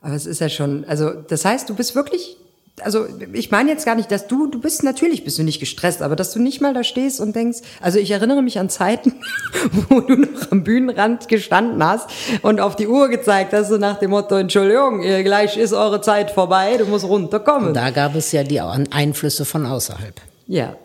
[0.00, 2.36] Aber es ist ja schon, also das heißt, du bist wirklich,
[2.82, 6.02] also ich meine jetzt gar nicht, dass du, du bist natürlich bist du nicht gestresst,
[6.02, 9.14] aber dass du nicht mal da stehst und denkst, also ich erinnere mich an Zeiten,
[9.88, 12.10] wo du noch am Bühnenrand gestanden hast
[12.42, 16.32] und auf die Uhr gezeigt hast, so nach dem Motto, Entschuldigung, gleich ist eure Zeit
[16.32, 17.74] vorbei, du musst runterkommen.
[17.74, 20.20] Da gab es ja die Einflüsse von außerhalb.
[20.46, 20.76] Ja.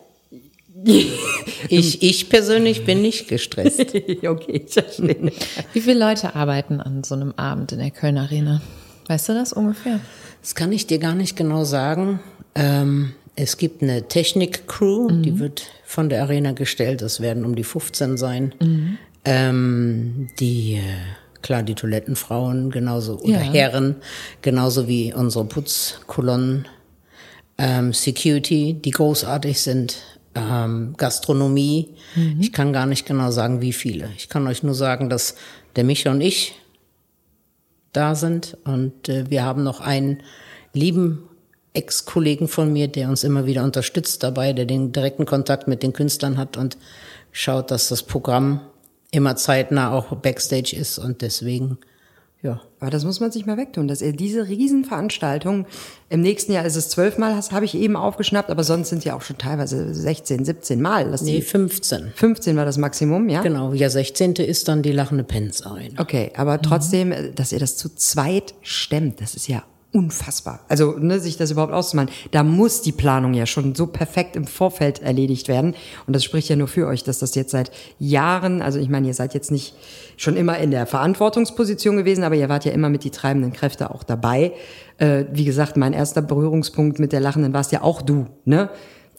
[1.68, 3.80] Ich, ich persönlich bin nicht gestresst.
[4.26, 5.30] okay, ich verstehe.
[5.72, 8.62] Wie viele Leute arbeiten an so einem Abend in der Köln Arena?
[9.06, 10.00] Weißt du das ungefähr?
[10.40, 12.20] Das kann ich dir gar nicht genau sagen.
[12.54, 17.00] Ähm, es gibt eine Technik-Crew, die wird von der Arena gestellt.
[17.02, 18.98] Das werden um die 15 sein.
[19.24, 20.80] Ähm, die, äh,
[21.42, 23.52] klar, die Toilettenfrauen genauso, oder Ja.
[23.52, 23.96] Herren,
[24.42, 26.66] genauso wie unsere Putzkolonnen.
[27.58, 29.98] Ähm, Security, die großartig sind.
[30.34, 31.88] Ähm, Gastronomie.
[32.38, 34.10] Ich kann gar nicht genau sagen, wie viele.
[34.16, 35.34] Ich kann euch nur sagen, dass
[35.76, 36.54] der Micha und ich
[37.92, 38.56] da sind.
[38.64, 40.22] Und äh, wir haben noch einen
[40.72, 41.28] lieben
[41.72, 45.92] Ex-Kollegen von mir, der uns immer wieder unterstützt dabei, der den direkten Kontakt mit den
[45.92, 46.76] Künstlern hat und
[47.32, 48.60] schaut, dass das Programm
[49.12, 50.98] immer zeitnah auch Backstage ist.
[50.98, 51.78] Und deswegen,
[52.42, 55.66] ja, Aber das muss man sich mal wegtun, dass er diese Riesenveranstaltung,
[56.08, 59.20] im nächsten Jahr ist es zwölfmal, habe ich eben aufgeschnappt, aber sonst sind ja auch
[59.20, 61.10] schon teilweise 16, 17 Mal.
[61.10, 62.12] Das nee, die 15.
[62.14, 63.42] 15 war das Maximum, ja?
[63.42, 64.36] Genau, ja, 16.
[64.36, 66.00] ist dann die lachende Pens Arena.
[66.00, 70.60] Okay, aber trotzdem, äh, dass ihr das zu zweit stemmt, das ist ja unfassbar.
[70.68, 72.10] Also, ne, sich das überhaupt auszumalen.
[72.30, 75.74] Da muss die Planung ja schon so perfekt im Vorfeld erledigt werden.
[76.06, 79.08] Und das spricht ja nur für euch, dass das jetzt seit Jahren, also ich meine,
[79.08, 79.74] ihr seid jetzt nicht
[80.16, 83.90] schon immer in der Verantwortungsposition gewesen, aber ihr wart ja immer mit die treibenden Kräfte
[83.90, 84.52] auch dabei.
[84.98, 88.70] Äh, wie gesagt, mein erster Berührungspunkt mit der Lachenden warst ja auch du, ne?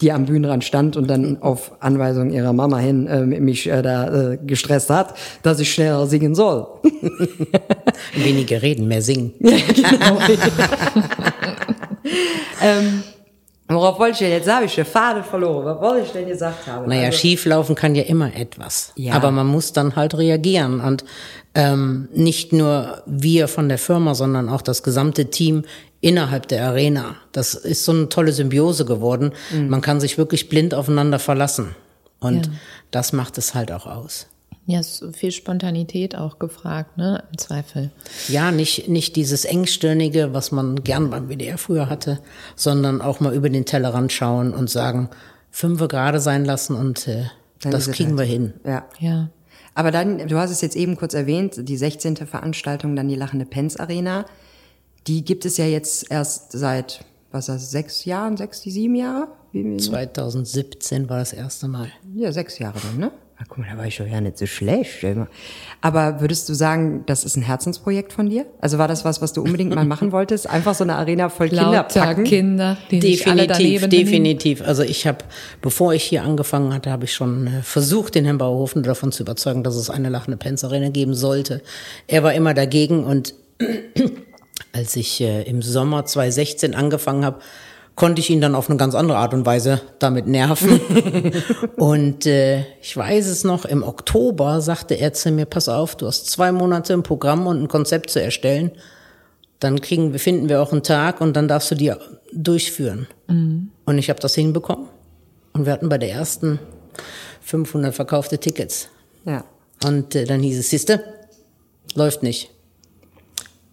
[0.02, 4.32] Die am Bühnenrand stand und dann auf Anweisung ihrer Mama hin äh, mich äh, da
[4.34, 6.68] äh, gestresst hat, dass ich schneller singen soll.
[8.16, 9.34] Weniger reden, mehr singen.
[13.74, 14.32] Worauf wollte ich denn?
[14.32, 15.66] Jetzt habe ich den Faden verloren.
[15.66, 16.90] Was wollte ich denn gesagt haben?
[16.90, 18.92] Naja, Also- schieflaufen kann ja immer etwas.
[18.96, 19.14] Ja.
[19.14, 20.82] Aber man muss dann halt reagieren.
[20.82, 21.06] Und
[21.56, 25.64] ähm, nicht nur wir von der Firma, sondern auch das gesamte Team
[26.02, 27.16] innerhalb der Arena.
[27.32, 29.32] Das ist so eine tolle Symbiose geworden.
[29.54, 29.70] Mhm.
[29.70, 31.76] Man kann sich wirklich blind aufeinander verlassen.
[32.20, 32.52] Und Ja.
[32.92, 34.28] das macht es halt auch aus.
[34.68, 37.24] Ja, ist viel Spontanität auch gefragt, ne?
[37.32, 37.92] Im Zweifel.
[38.28, 42.20] Ja, nicht, nicht dieses Engstirnige, was man gern beim WDR früher hatte,
[42.56, 45.10] sondern auch mal über den Tellerrand schauen und sagen,
[45.50, 47.26] fünfe gerade sein lassen und äh,
[47.62, 48.32] Dann das kriegen halt wir so.
[48.32, 48.54] hin.
[48.64, 48.86] Ja.
[49.00, 49.30] Ja.
[49.74, 52.18] Aber dann, du hast es jetzt eben kurz erwähnt, die 16.
[52.18, 54.26] Veranstaltung, dann die Lachende Pens Arena.
[55.08, 59.28] Die gibt es ja jetzt erst seit, was ist das, sechs Jahren, sechs, sieben Jahre?
[59.52, 61.92] Wie, 2017 war das erste Mal.
[62.16, 63.12] ja, sechs Jahre dann, ne?
[63.42, 65.04] Ah, guck mal, da war ich schon ja nicht so schlecht.
[65.82, 68.46] Aber würdest du sagen, das ist ein Herzensprojekt von dir?
[68.60, 70.48] Also war das was, was du unbedingt mal machen wolltest?
[70.48, 72.24] Einfach so eine Arena voll Kinder packen?
[72.24, 74.62] Kinder, die sich alle Definitiv, definitiv.
[74.62, 75.26] Also ich habe,
[75.60, 79.24] bevor ich hier angefangen hatte, habe ich schon äh, versucht, den Herrn Bauerhofen davon zu
[79.24, 81.64] überzeugen, dass es eine lachende Penzarena geben sollte.
[82.06, 83.34] Er war immer dagegen und
[84.74, 87.40] als ich äh, im Sommer 2016 angefangen habe,
[87.96, 90.80] konnte ich ihn dann auf eine ganz andere Art und Weise damit nerven.
[91.78, 96.08] und äh, ich weiß es noch, im Oktober sagte er zu mir, pass auf, du
[96.08, 98.72] hast zwei Monate ein Programm und ein Konzept zu erstellen.
[99.60, 101.94] Dann kriegen wir, finden wir auch einen Tag und dann darfst du die
[102.34, 103.08] durchführen.
[103.86, 104.88] Und ich habe das hinbekommen.
[105.54, 106.60] Und wir hatten bei der ersten
[107.42, 108.88] 500 verkaufte Tickets.
[109.26, 109.44] Ja.
[109.86, 111.04] Und äh, dann hieß es, siehste,
[111.94, 112.52] läuft nicht.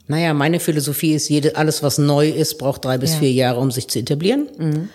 [0.08, 3.18] Naja, meine Philosophie ist, jede, alles, was neu ist, braucht drei bis Ja.
[3.20, 4.88] vier Jahre, um sich zu etablieren.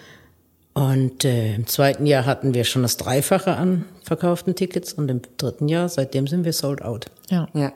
[0.73, 5.21] Und äh, im zweiten Jahr hatten wir schon das Dreifache an verkauften Tickets und im
[5.37, 7.05] dritten Jahr, seitdem sind wir sold out.
[7.29, 7.47] Ja.
[7.53, 7.73] Ja.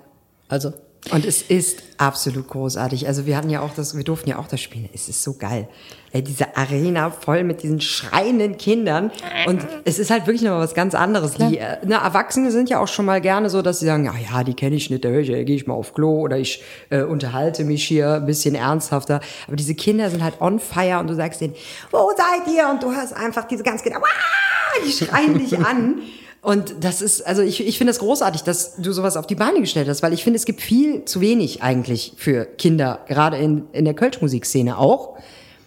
[0.50, 0.73] Also
[1.12, 3.08] Und es ist absolut großartig.
[3.08, 4.89] Also wir hatten ja auch das, wir durften ja auch das spielen.
[4.93, 5.67] Es ist so geil.
[6.12, 9.12] Ey, diese Arena voll mit diesen schreienden Kindern.
[9.46, 11.34] Und es ist halt wirklich noch mal was ganz anderes.
[11.34, 14.13] Die äh, ne, Erwachsene sind ja auch schon mal gerne so, dass sie sagen, ja,
[14.32, 16.38] ja, die kenne ich nicht, da höre ich, äh, gehe ich mal auf Klo oder
[16.38, 19.22] ich äh, unterhalte mich hier ein bisschen ernsthafter.
[19.48, 21.56] Aber diese Kinder sind halt on fire und du sagst denen,
[21.91, 22.70] wo seid ihr?
[22.70, 25.96] Und du hörst einfach diese ganz Kinder, "Wah!" die schreien dich an.
[26.47, 29.36] Und das ist, also ich, ich finde es das großartig, dass du sowas auf die
[29.36, 33.36] Beine gestellt hast, weil ich finde, es gibt viel zu wenig eigentlich für Kinder, gerade
[33.36, 35.17] in, in der Kölsch-Musikszene auch,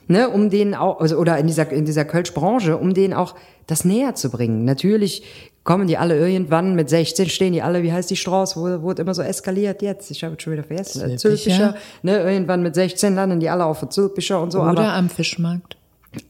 [0.09, 3.35] ne, um denen auch, also, oder in dieser, in dieser Kölsch-Branche, um denen auch
[3.67, 4.65] das näher zu bringen.
[4.65, 5.23] Natürlich
[5.65, 9.03] kommen die alle irgendwann, mit 16 stehen die alle, wie heißt die Strauß, wo wurde
[9.03, 13.15] immer so eskaliert jetzt, ich habe es schon wieder vergessen, Zülpicher, ne, irgendwann mit 16
[13.15, 15.77] landen die alle auf der Zülpicher und so, Oder aber am Fischmarkt.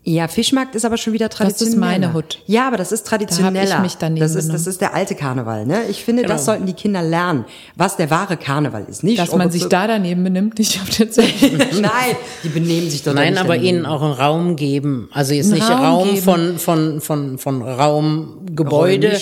[0.05, 1.79] Ja, Fischmarkt ist aber schon wieder ist traditionell.
[1.79, 2.39] meine Hut.
[2.47, 3.81] Ja, aber das ist traditioneller.
[3.81, 5.85] mich daneben das ist, das ist der alte Karneval, ne?
[5.89, 9.03] Ich finde, das sollten die Kinder lernen, was der wahre Karneval ist.
[9.05, 11.33] Nicht, Dass man sich da daneben benimmt, nicht auf der Zeit.
[11.81, 13.77] Nein, die benehmen sich doch Nein, nicht aber daneben.
[13.79, 15.09] ihnen auch einen Raum geben.
[15.13, 19.13] Also jetzt nicht Raum Raum, von, von, von, von Raum, Gebäude,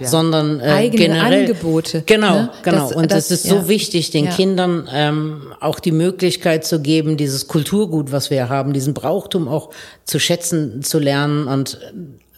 [0.00, 0.06] ja.
[0.08, 1.40] sondern äh, Eigene generell.
[1.42, 2.50] Angebote, Genau, ne?
[2.64, 2.88] genau.
[2.88, 3.60] Das- Und das- es ist ja.
[3.60, 4.30] so wichtig, den Ja.
[4.32, 9.70] Kindern ähm, auch die Möglichkeit zu geben, dieses Kulturgut, was wir haben, diesen Brauchtum auch
[10.08, 11.78] zu schätzen, zu lernen und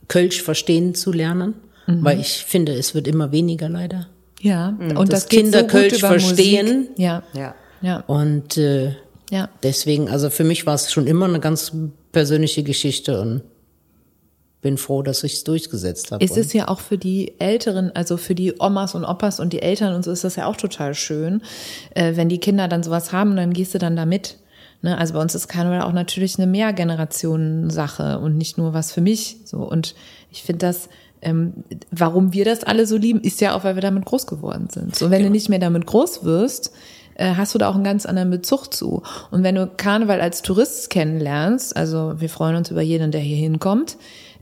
[0.08, 1.54] Kölsch verstehen zu lernen.
[1.86, 2.04] Mhm.
[2.04, 4.08] Weil ich finde, es wird immer weniger leider.
[4.40, 6.66] Ja, und Dass das Kinder so Kölsch verstehen.
[6.66, 6.98] Musik.
[6.98, 7.54] Ja, Ja.
[7.80, 8.96] ja, Und äh,
[9.30, 9.48] ja.
[9.62, 11.72] Deswegen, also für mich war es schon immer eine ganz
[12.10, 13.42] persönliche Geschichte und
[14.60, 16.24] bin froh, dass ich es durchgesetzt habe.
[16.24, 19.62] Es ist ja auch für die Älteren, also für die Omas und Opas und die
[19.62, 21.42] Eltern und so ist das ja auch total schön,
[21.94, 24.36] äh, wenn die Kinder dann sowas haben, dann gehst du dann da mit.
[24.82, 24.96] Ne?
[24.96, 29.38] Also bei uns ist Karneval auch natürlich eine Mehrgenerationen-Sache und nicht nur was für mich.
[29.44, 29.94] So und
[30.30, 30.88] ich finde das,
[31.22, 34.68] ähm, warum wir das alle so lieben, ist ja auch, weil wir damit groß geworden
[34.70, 34.96] sind.
[34.96, 36.72] So wenn du nicht mehr damit groß wirst,
[37.14, 39.02] äh, hast du da auch einen ganz anderen Bezug zu.
[39.30, 43.36] Und wenn du Karneval als Tourist kennenlernst, also wir freuen uns über jeden, der hier
[43.36, 43.98] hinkommt,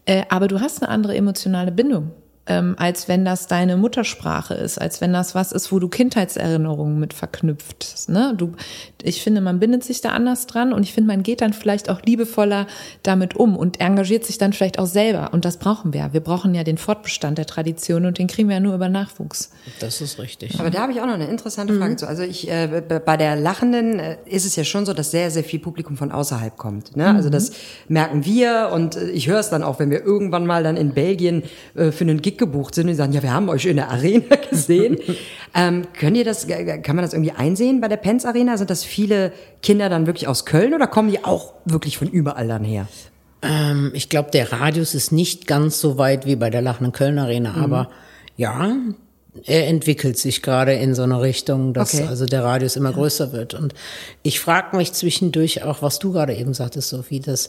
[0.06, 2.12] äh, aber du hast eine andere emotionale Bindung,
[2.48, 6.98] ähm, als wenn das deine Muttersprache ist, als wenn das was ist, wo du Kindheitserinnerungen
[6.98, 8.08] mit verknüpft.
[8.08, 8.34] Ne?
[8.36, 8.52] Du,
[9.02, 11.90] ich finde, man bindet sich da anders dran und ich finde, man geht dann vielleicht
[11.90, 12.66] auch liebevoller
[13.02, 15.32] damit um und engagiert sich dann vielleicht auch selber.
[15.32, 16.08] Und das brauchen wir.
[16.12, 19.50] Wir brauchen ja den Fortbestand der Tradition und den kriegen wir ja nur über Nachwuchs.
[19.80, 20.58] das ist richtig.
[20.58, 21.78] Aber da habe ich auch noch eine interessante Mhm.
[21.78, 22.08] Frage zu.
[22.08, 25.44] Also ich äh, bei der Lachenden äh, ist es ja schon so, dass sehr sehr
[25.44, 26.96] viel Publikum von außerhalb kommt.
[26.96, 27.06] Ne?
[27.06, 27.32] Also Mhm.
[27.32, 27.50] das
[27.88, 30.92] merken wir und äh, ich höre es dann auch, wenn wir irgendwann mal dann in
[30.94, 31.42] Belgien
[31.74, 33.90] äh, für einen Gig gebucht sind und die sagen, ja, wir haben euch in der
[33.90, 34.98] Arena gesehen.
[35.54, 36.44] ähm, könnt ihr das?
[36.48, 38.56] äh, Kann man das irgendwie einsehen bei der Pens Arena?
[38.56, 42.48] Sind das viele Kinder dann wirklich aus Köln oder kommen die auch wirklich von überall
[42.48, 42.86] dann her?
[43.42, 47.18] Ähm, ich glaube, der Radius ist nicht ganz so weit wie bei der Lachenden Köln
[47.18, 47.62] Arena, Mhm.
[47.64, 47.90] aber
[48.36, 48.72] ja,
[49.46, 52.06] er entwickelt sich gerade in so eine Richtung, dass Okay.
[52.08, 53.54] also der Radius immer größer wird.
[53.54, 53.72] Und
[54.24, 57.48] ich frage mich zwischendurch auch, was du gerade eben sagtest, Sophie, dass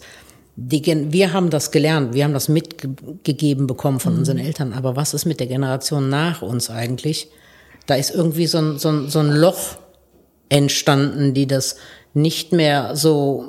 [0.67, 4.95] die, Gen- wir haben das gelernt, wir haben das mitgegeben bekommen von unseren Eltern, aber
[4.95, 7.29] was ist mit der Generation nach uns eigentlich?
[7.85, 9.77] Da ist irgendwie so ein, so ein, so ein Loch
[10.49, 11.77] entstanden, die das
[12.13, 13.45] nicht mehr so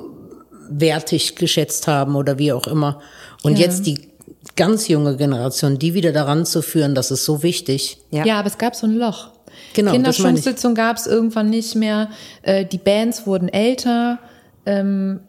[0.69, 3.01] wertig geschätzt haben oder wie auch immer.
[3.43, 4.07] Und jetzt die
[4.55, 7.97] ganz junge Generation, die wieder daran zu führen, das ist so wichtig.
[8.11, 8.25] Ja.
[8.25, 9.29] Ja, aber es gab so ein Loch.
[9.73, 9.91] Genau.
[9.91, 12.09] Kinderschulsitzung gab es irgendwann nicht mehr.
[12.41, 14.19] Äh, die Bands wurden älter.
[14.65, 15.21] Ähm,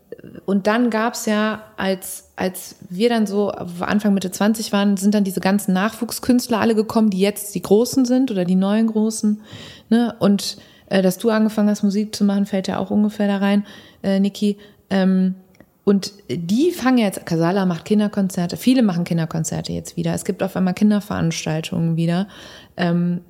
[0.44, 5.24] und dann gab's ja, als, als wir dann so Anfang Mitte 20 waren, sind dann
[5.24, 9.40] diese ganzen Nachwuchskünstler alle gekommen, die jetzt die Großen sind oder die neuen Großen.
[9.88, 10.14] Ne?
[10.20, 13.66] Und äh, dass du angefangen hast, Musik zu machen, fällt ja auch ungefähr da rein,
[14.02, 14.58] äh, Niki.
[14.90, 15.34] Ähm,
[15.84, 20.14] und die fangen jetzt, Casala macht Kinderkonzerte, viele machen Kinderkonzerte jetzt wieder.
[20.14, 22.28] Es gibt auf einmal Kinderveranstaltungen wieder.
[22.76, 23.22] Ähm,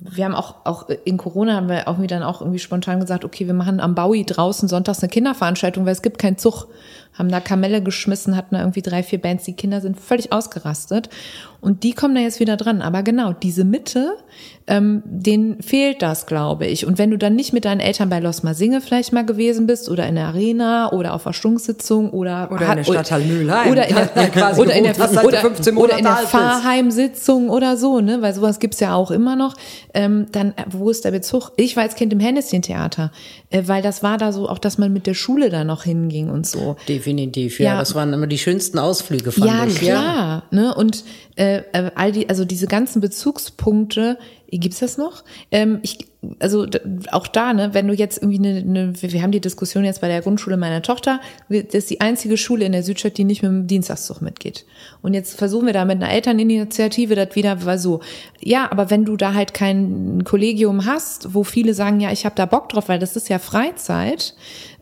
[0.00, 3.24] wir haben auch, auch in Corona haben wir auch wieder dann auch irgendwie spontan gesagt,
[3.24, 6.66] okay, wir machen am Baui draußen sonntags eine Kinderveranstaltung, weil es gibt keinen Zug.
[7.12, 9.44] Haben da Kamelle geschmissen, hatten da irgendwie drei, vier Bands.
[9.44, 11.10] Die Kinder sind völlig ausgerastet.
[11.60, 12.80] Und die kommen da jetzt wieder dran.
[12.80, 14.16] Aber genau, diese Mitte,
[14.66, 16.86] ähm, denen fehlt das, glaube ich.
[16.86, 19.90] Und wenn du dann nicht mit deinen Eltern bei Los Masinge vielleicht mal gewesen bist
[19.90, 23.72] oder in der Arena oder auf der Stunksitzung oder Oder in der Stadtteil Mülheim.
[23.72, 26.16] oder in der, quasi oder in der, oder, 15 oder in der.
[26.16, 29.54] Fahrheimsitzung oder so, ne, weil sowas gibt's ja auch immer noch.
[29.92, 31.50] Ähm, dann, äh, wo ist der Bezug?
[31.56, 33.10] Ich war als Kind im Henneschen-Theater,
[33.50, 36.30] äh, weil das war da so, auch dass man mit der Schule da noch hinging
[36.30, 36.76] und so.
[37.00, 37.72] Definitiv, ja.
[37.72, 37.78] Ja.
[37.78, 39.76] Das waren immer die schönsten Ausflüge, fand Ja, ich.
[39.76, 40.44] klar.
[40.50, 40.74] Ne?
[40.74, 41.04] Und
[41.36, 44.18] äh, äh, all die, also diese ganzen Bezugspunkte,
[44.50, 45.24] gibt's das noch?
[45.50, 45.98] Ähm, ich,
[46.38, 46.66] also
[47.12, 50.00] auch da, ne, wenn du jetzt irgendwie eine, eine, wir wir haben die Diskussion jetzt
[50.00, 53.42] bei der Grundschule meiner Tochter, das ist die einzige Schule in der Südstadt, die nicht
[53.42, 54.66] mit dem Dienstagszug mitgeht.
[55.02, 58.00] Und jetzt versuchen wir da mit einer Elterninitiative das wieder, weil so,
[58.40, 62.34] ja, aber wenn du da halt kein Kollegium hast, wo viele sagen, ja, ich habe
[62.34, 64.34] da Bock drauf, weil das ist ja Freizeit,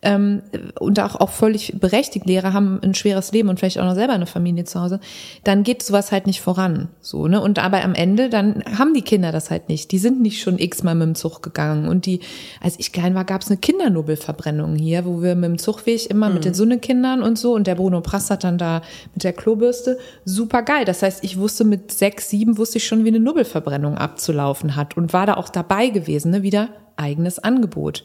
[0.02, 0.42] ähm,
[0.78, 4.12] und auch, auch völlig berechtigt, Lehrer haben ein schweres Leben und vielleicht auch noch selber
[4.12, 5.00] eine Familie zu Hause,
[5.44, 6.88] dann geht sowas halt nicht voran.
[7.00, 7.40] So, ne?
[7.40, 9.90] Und aber am Ende, dann haben die Kinder das halt nicht.
[9.92, 11.88] Die sind nicht schon x-mal mit dem Zug gegangen.
[11.88, 12.20] Und die,
[12.60, 16.28] als ich klein war, gab es eine Kindernobelverbrennung hier, wo wir mit dem Zugweg immer
[16.28, 18.82] mit den Sonnekindern und so und der Bruno Prass hat dann da
[19.14, 20.84] mit der Klobürste super geil.
[20.84, 24.96] Das heißt, ich wusste mit sechs, sieben wusste ich schon, wie eine Nobelverbrennung abzulaufen hat
[24.96, 26.42] und war da auch dabei gewesen, ne?
[26.42, 28.04] Wieder eigenes Angebot.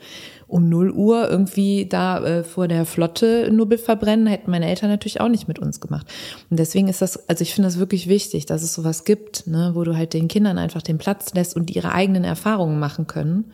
[0.54, 5.20] Um 0 Uhr irgendwie da äh, vor der Flotte Nubbel verbrennen, hätten meine Eltern natürlich
[5.20, 6.06] auch nicht mit uns gemacht.
[6.52, 9.72] Und deswegen ist das, also ich finde das wirklich wichtig, dass es sowas gibt, ne,
[9.74, 13.52] wo du halt den Kindern einfach den Platz lässt und ihre eigenen Erfahrungen machen können.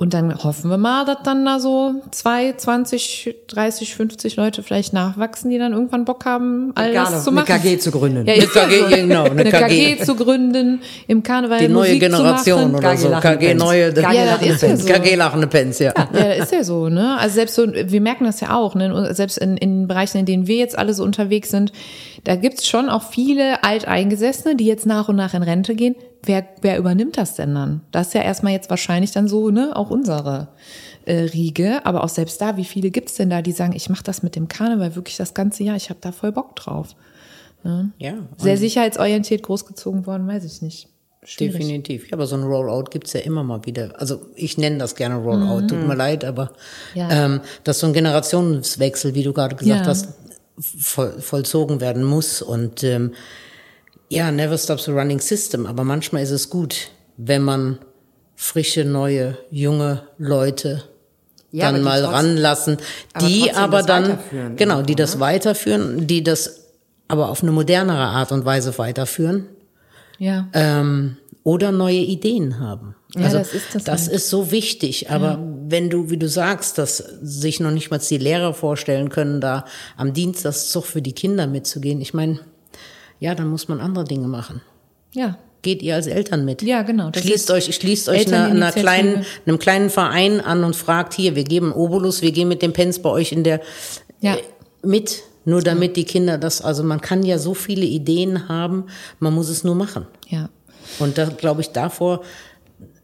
[0.00, 4.92] Und dann hoffen wir mal, dass dann da so zwei, 20, 30, 50 Leute vielleicht
[4.92, 7.46] nachwachsen, die dann irgendwann Bock haben, all Garne- das zu eine machen.
[7.60, 8.24] KG zu gründen.
[8.24, 8.86] Ja, Eine ist ja KG, so.
[8.94, 9.96] genau, eine eine KG.
[9.96, 10.04] KG.
[10.04, 12.76] zu gründen, im Karneval Die neue Musik Generation zu machen.
[12.76, 13.08] oder so.
[13.08, 13.60] lachende KG Pens.
[13.64, 14.82] neue, KG Ja, lachende ist ja Pens.
[14.86, 14.92] so.
[14.92, 15.92] KG lachende Pens, ja.
[16.12, 17.16] Ja, ist ja so, ne?
[17.18, 19.12] Also selbst so, wir merken das ja auch, ne?
[19.16, 21.72] Selbst in, in Bereichen, in denen wir jetzt alle so unterwegs sind,
[22.22, 25.96] da gibt's schon auch viele Alteingesessene, die jetzt nach und nach in Rente gehen.
[26.24, 27.80] Wer, wer übernimmt das denn dann?
[27.92, 30.48] Das ist ja erstmal jetzt wahrscheinlich dann so, ne, auch unsere
[31.06, 31.84] äh, Riege.
[31.86, 34.34] Aber auch selbst da, wie viele gibt's denn da, die sagen, ich mache das mit
[34.36, 36.88] dem Karneval wirklich das ganze Jahr, ich habe da voll Bock drauf.
[37.98, 40.88] Ja, Sehr sicherheitsorientiert großgezogen worden, weiß ich nicht.
[41.24, 41.54] Schwierig.
[41.58, 42.06] definitiv.
[42.08, 43.90] Ja, aber so ein Rollout gibt's ja immer mal wieder.
[44.00, 46.52] Also ich nenne das gerne Rollout, tut mir leid, aber
[46.94, 47.00] Mhm.
[47.00, 47.10] Ja.
[47.10, 49.86] ähm, dass so ein Generationswechsel, wie du gerade gesagt Ja.
[49.86, 50.08] hast,
[50.58, 52.40] voll, vollzogen werden muss.
[52.40, 53.12] Und ähm,
[54.08, 55.66] ja, never stops the running system.
[55.66, 57.78] Aber manchmal ist es gut, wenn man
[58.36, 60.84] frische, neue, junge Leute
[61.50, 62.76] Ja, aber dann mal trotz- ranlassen,
[63.12, 64.18] aber die trotzdem aber das dann,
[64.56, 65.20] genau, die das ne?
[65.20, 66.64] weiterführen, die das
[67.08, 69.46] aber auf eine modernere Art und Weise weiterführen
[70.18, 70.46] Ja.
[70.52, 72.94] ähm, oder neue Ideen haben.
[73.16, 74.12] Ja, also das ist das das halt.
[74.16, 75.10] ist so wichtig.
[75.10, 79.40] Aber wenn du, wie du sagst, dass sich noch nicht mal die Lehrer vorstellen können,
[79.40, 79.64] da
[79.96, 82.40] am Dienstagszug für die Kinder mitzugehen, ich meine,
[83.20, 84.60] ja, dann muss man andere Dinge machen.
[85.14, 85.38] Ja.
[85.62, 86.62] Geht ihr als Eltern mit?
[86.62, 91.14] Ja, genau, Schließt euch, schließt euch einer, einer kleinen, einem kleinen Verein an und fragt
[91.14, 93.60] hier, wir geben Obolus, wir gehen mit dem Pens bei euch in der
[94.20, 94.36] Ja.
[94.36, 94.42] äh,
[94.84, 98.84] mit, nur damit die Kinder das, also man kann ja so viele Ideen haben,
[99.18, 100.06] man muss es nur machen.
[100.28, 100.48] Ja.
[101.00, 102.22] Und da glaube ich, davor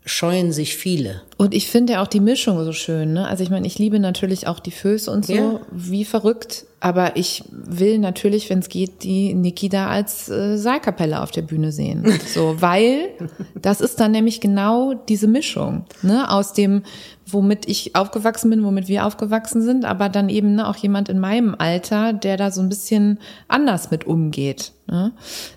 [0.04, 1.22] scheuen sich viele.
[1.36, 3.12] Und ich finde ja auch die Mischung so schön.
[3.14, 3.26] Ne?
[3.26, 5.60] Also ich meine, ich liebe natürlich auch die Föß und so, Ja.
[5.72, 6.64] wie verrückt.
[6.78, 11.42] Aber ich will natürlich, wenn es geht, die Niki da als äh, Saalkapelle auf der
[11.42, 12.04] Bühne sehen.
[12.32, 13.08] So, weil
[13.60, 16.82] das ist dann nämlich genau diese Mischung, ne, aus dem,
[17.26, 21.18] womit ich aufgewachsen bin, womit wir aufgewachsen sind, aber dann eben ne, auch jemand in
[21.18, 23.18] meinem Alter, der da so ein bisschen
[23.48, 24.72] anders mit umgeht.
[24.86, 25.12] Ne?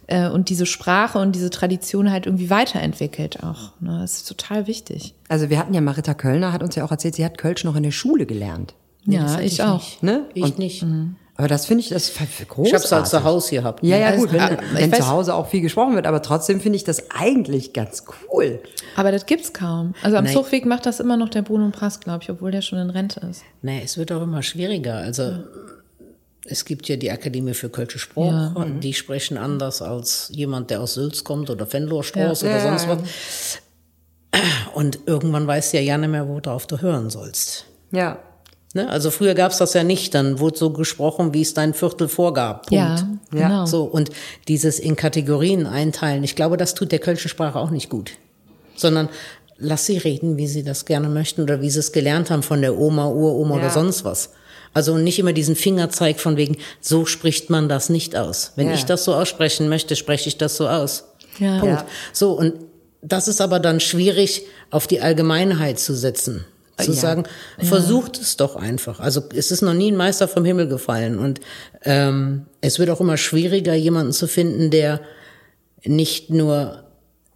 [0.07, 3.73] Äh, und diese Sprache und diese Tradition halt irgendwie weiterentwickelt auch.
[3.81, 3.99] Ne?
[3.99, 5.13] Das ist total wichtig.
[5.29, 7.75] Also wir hatten ja Marita Kölner, hat uns ja auch erzählt, sie hat Kölsch noch
[7.75, 8.73] in der Schule gelernt.
[9.05, 9.73] Ja, das hatte ich, ich auch.
[9.79, 10.03] nicht.
[10.03, 10.25] Ne?
[10.33, 10.85] Ich Und- nicht.
[11.39, 12.65] Aber das finde ich, das ist großartig.
[12.65, 13.83] Ich habe es halt zu Hause gehabt.
[13.83, 16.59] Ja, ja, Also, gut, wenn, ich wenn zu Hause auch viel gesprochen wird, aber trotzdem
[16.59, 18.59] finde ich das eigentlich ganz cool.
[18.95, 19.93] Aber das gibt's kaum.
[20.01, 20.33] Also am Nein.
[20.33, 23.19] Zugweg macht das immer noch der Bruno Prass, glaube ich, obwohl der schon in Rente
[23.29, 23.43] ist.
[23.62, 24.95] Nee, es wird auch immer schwieriger.
[24.95, 25.43] Also
[26.45, 28.33] es gibt ja die Akademie für Kölsche Spruch,
[28.81, 32.56] die sprechen anders als jemand, der aus Sülz kommt oder Venlorstraße Ja.
[32.56, 33.60] oder Ja, sonst ja, was.
[34.73, 37.65] Und irgendwann weißt du ja ja nicht mehr, worauf du hören sollst.
[37.92, 38.19] Ja.
[38.73, 38.90] Ne?
[38.90, 42.67] Also früher gab's das ja nicht, dann wurde so gesprochen, wie es dein Viertel vorgab.
[42.67, 42.73] Punkt.
[42.73, 43.65] Ja, genau.
[43.65, 44.10] So, und
[44.48, 48.12] dieses in Kategorien einteilen, ich glaube, das tut der kölschen Sprache auch nicht gut.
[48.75, 49.10] Sondern
[49.58, 52.62] lass sie reden, wie sie das gerne möchten oder wie sie es gelernt haben von
[52.62, 53.62] der Oma, Uroma Ja.
[53.62, 54.31] oder sonst was.
[54.73, 58.52] Also nicht immer diesen Fingerzeig von wegen, so spricht man das nicht aus.
[58.58, 58.73] Wenn Ja.
[58.75, 61.06] ich das so aussprechen möchte, spreche ich das so aus.
[61.40, 61.60] Ja.
[61.60, 61.81] Punkt.
[61.81, 61.85] Ja.
[62.13, 62.54] So, und
[63.02, 66.45] das ist aber dann schwierig, auf die Allgemeinheit zu setzen.
[66.79, 66.98] Zu Ja.
[66.98, 67.23] sagen,
[67.60, 69.00] versucht es doch einfach.
[69.00, 71.17] Also es ist noch nie ein Meister vom Himmel gefallen.
[71.17, 71.39] Und
[71.83, 75.02] ähm, es wird auch immer schwieriger, jemanden zu finden, der
[75.83, 76.83] nicht nur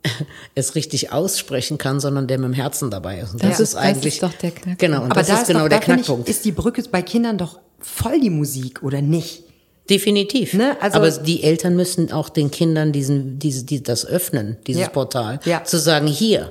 [0.56, 3.34] es richtig aussprechen kann, sondern der mit dem Herzen dabei ist.
[3.34, 4.80] Und Das ist- das ist doch der Knackpunkt.
[4.80, 6.30] Genau, und Aber das da ist genau doch, der Knackpunkt.
[6.30, 9.44] Ich, ist die Brücke bei Kindern doch voll die Musik, oder nicht?
[9.92, 10.54] Definitiv.
[10.54, 14.84] Ne, also- Aber die Eltern müssen auch den Kindern diesen, diese, die, das öffnen, dieses
[14.84, 14.90] Ja.
[14.90, 15.40] Portal.
[15.46, 15.64] Ja.
[15.64, 16.50] Zu sagen, hier,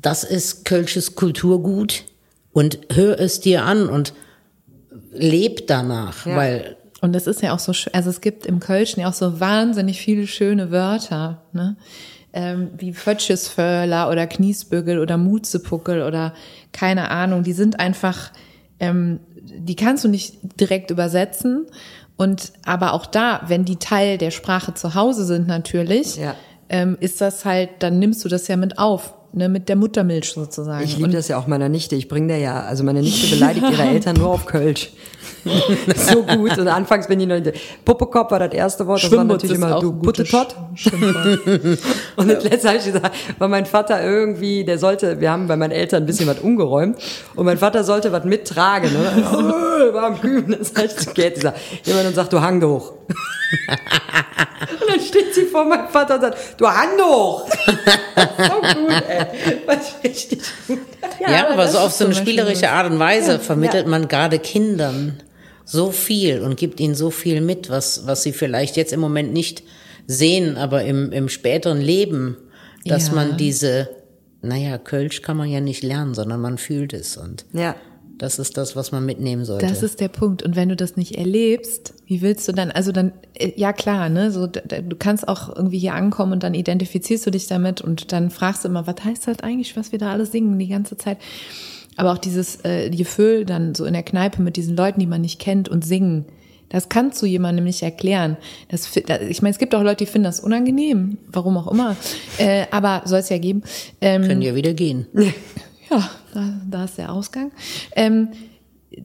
[0.00, 2.04] das ist kölsches Kulturgut
[2.52, 4.14] und hör es dir an und
[5.12, 6.36] leb danach, Ja.
[6.36, 9.14] weil Und es ist ja auch so, schön, also es gibt im Kölschen ja auch
[9.14, 11.76] so wahnsinnig viele schöne Wörter, ne?
[12.32, 16.32] Ähm, wie Fötschesförler oder Kniesbügel oder Mutzepuckel oder
[16.72, 18.30] keine Ahnung, die sind einfach,
[18.78, 21.66] ähm, die kannst du nicht direkt übersetzen.
[22.20, 26.34] Und aber auch da, wenn die Teil der Sprache zu Hause sind natürlich, Ja.
[26.68, 30.32] ähm, ist das halt, dann nimmst du das ja mit auf, ne, mit der Muttermilch
[30.32, 30.84] sozusagen.
[30.84, 31.96] Ich liebe das ja auch meiner Nichte.
[31.96, 34.92] Ich bringe der ja, also meine Nichte beleidigt ihre Eltern nur auf Kölsch.
[35.96, 36.58] so gut.
[36.58, 37.40] Und anfangs bin ich noch,
[37.84, 40.54] Puppekopf war das erste Wort, das war natürlich immer du Puttetott.
[42.16, 45.56] Und das letzte habe ich gesagt, weil mein Vater irgendwie, der sollte, wir haben bei
[45.56, 46.98] meinen Eltern ein bisschen was umgeräumt
[47.36, 48.92] und mein Vater sollte was mittragen.
[48.92, 49.10] Ne?
[49.40, 52.92] Oh, war am Küben, das heißt, zu sagt, jemand und sagt, du hang hoch.
[54.60, 57.48] Und dann steht sie vor meinem Vater und sagt, du hang hoch.
[57.48, 59.26] so gut, ey.
[59.66, 60.78] Was richtig gut.
[61.20, 63.90] Ja, aber das so auf so eine spielerische Art und Weise Ja, vermittelt ja.
[63.90, 65.22] man gerade Kindern
[65.70, 69.32] so viel und gibt ihnen so viel mit, was, was sie vielleicht jetzt im Moment
[69.32, 69.62] nicht
[70.06, 72.36] sehen, aber im, im späteren Leben,
[72.84, 73.14] dass Ja.
[73.14, 73.88] man diese,
[74.42, 77.76] naja, Kölsch kann man ja nicht lernen, sondern man fühlt es und Ja.
[78.18, 79.66] das ist das, was man mitnehmen sollte.
[79.66, 80.42] Das ist der Punkt.
[80.42, 84.08] Und wenn du das nicht erlebst, wie willst du dann, also dann, äh, ja klar,
[84.08, 88.10] ne, so, du kannst auch irgendwie hier ankommen und dann identifizierst du dich damit und
[88.12, 90.96] dann fragst du immer, was heißt das eigentlich, was wir da alles singen die ganze
[90.96, 91.18] Zeit?
[92.00, 95.20] Aber auch dieses äh, Gefühl dann so in der Kneipe mit diesen Leuten, die man
[95.20, 96.24] nicht kennt und singen,
[96.70, 98.36] das kannst du jemandem nicht erklären.
[98.68, 101.96] Das, ich meine, es gibt auch Leute, die finden das unangenehm, warum auch immer.
[102.38, 103.62] Äh, aber soll es ja geben.
[104.00, 105.06] Ähm, Können ja wieder gehen.
[105.90, 107.50] ja, da, da ist der Ausgang.
[107.96, 108.28] Ähm,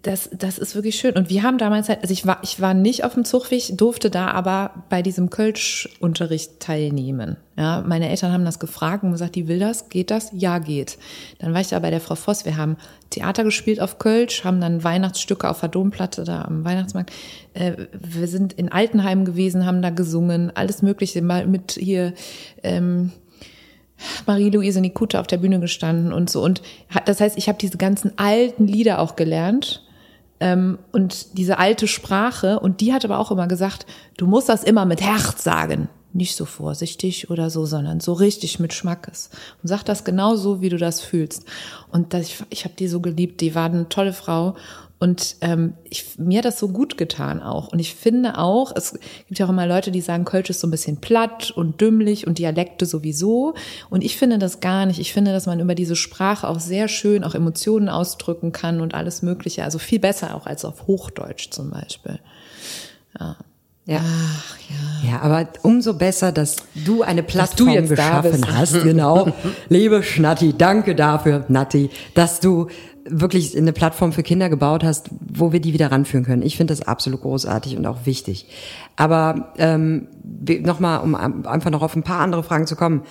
[0.02, 1.14] das, das ist wirklich schön.
[1.14, 4.10] Und wir haben damals halt, also ich war, ich war nicht auf dem Zugweg, durfte
[4.10, 7.38] da aber bei diesem Kölsch-Unterricht teilnehmen.
[7.56, 10.32] Ja, meine Eltern haben das gefragt und gesagt, die will das, geht das?
[10.34, 10.98] Ja, geht.
[11.38, 12.46] Dann war ich da bei der Frau Voss.
[12.46, 12.78] Wir haben
[13.12, 17.12] Theater gespielt auf Kölsch, haben dann Weihnachtsstücke auf der Domplatte da am Weihnachtsmarkt.
[17.54, 22.14] Äh, wir sind in Altenheim gewesen, haben da gesungen, alles Mögliche, mal mit hier,
[22.64, 23.12] ähm,
[24.26, 26.44] Marie-Louise Nikute auf der Bühne gestanden und so.
[26.44, 26.62] Und
[27.06, 29.84] das heißt, ich habe diese ganzen alten Lieder auch gelernt
[30.40, 32.60] ähm, und diese alte Sprache.
[32.60, 33.86] Und die hat aber auch immer gesagt,
[34.18, 35.90] du musst das immer mit Herz sagen.
[36.14, 39.30] Nicht so vorsichtig oder so, sondern so richtig mit Schmackes.
[39.62, 41.44] Und sag das genau so, wie du das fühlst.
[41.92, 43.42] Und das, ich, ich habe die so geliebt.
[43.42, 44.56] Die war eine tolle Frau.
[44.98, 47.68] Und ähm, ich, mir hat das so gut getan auch.
[47.68, 50.68] Und ich finde auch, es gibt ja auch immer Leute, die sagen, Kölsch ist so
[50.68, 53.56] ein bisschen platt und dümmlich und Dialekte sowieso.
[53.90, 55.00] Und ich finde das gar nicht.
[55.00, 58.94] Ich finde, dass man über diese Sprache auch sehr schön auch Emotionen ausdrücken kann und
[58.94, 59.64] alles Mögliche.
[59.64, 62.20] Also viel besser auch als auf Hochdeutsch zum Beispiel.
[63.20, 64.02] Ja.
[64.02, 64.55] Ach,
[65.16, 65.22] ja.
[65.22, 68.84] Aber umso besser, dass du eine Plattform jetzt da geschaffen hast.
[68.84, 69.28] Genau.
[69.70, 72.68] Liebe Schnatti, danke dafür, Natti, dass du
[73.08, 76.42] wirklich eine Plattform für Kinder gebaut hast, wo wir die wieder ranführen können.
[76.42, 78.48] Ich finde das absolut großartig und auch wichtig.
[78.96, 80.08] Aber ähm,
[80.62, 83.04] nochmal, um einfach noch auf ein paar andere Fragen zu kommen.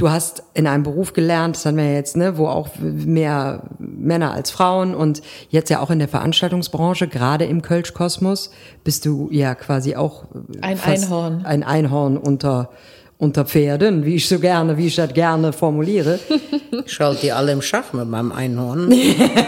[0.00, 3.64] Du hast in einem Beruf gelernt, das haben wir ja jetzt, ne, wo auch mehr
[3.78, 5.20] Männer als Frauen und
[5.50, 8.50] jetzt ja auch in der Veranstaltungsbranche, gerade im Kölsch-Kosmos,
[8.82, 10.24] bist du ja quasi auch
[10.62, 11.44] Ein fast Einhorn.
[11.44, 12.70] Ein Einhorn unter,
[13.18, 16.18] unter Pferden, wie ich so gerne, wie ich das gerne formuliere.
[16.86, 18.90] Schaut die alle im Schach mit meinem Einhorn.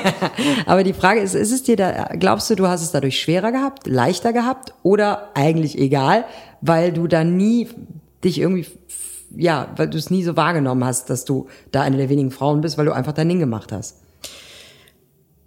[0.67, 3.53] Aber die Frage ist, ist es dir da, glaubst du, du hast es dadurch schwerer
[3.53, 6.27] gehabt, leichter gehabt oder eigentlich egal,
[6.61, 7.69] weil du da nie
[8.23, 8.67] dich irgendwie,
[9.37, 12.61] ja, weil du es nie so wahrgenommen hast, dass du da eine der wenigen Frauen
[12.61, 13.99] bist, weil du einfach dein Ding gemacht hast?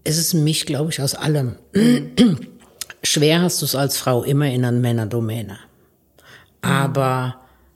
[0.03, 1.55] Es ist mich, glaube ich, aus allem.
[3.03, 5.57] Schwer hast du es als Frau immer in einer Männerdomäne.
[6.61, 7.35] Aber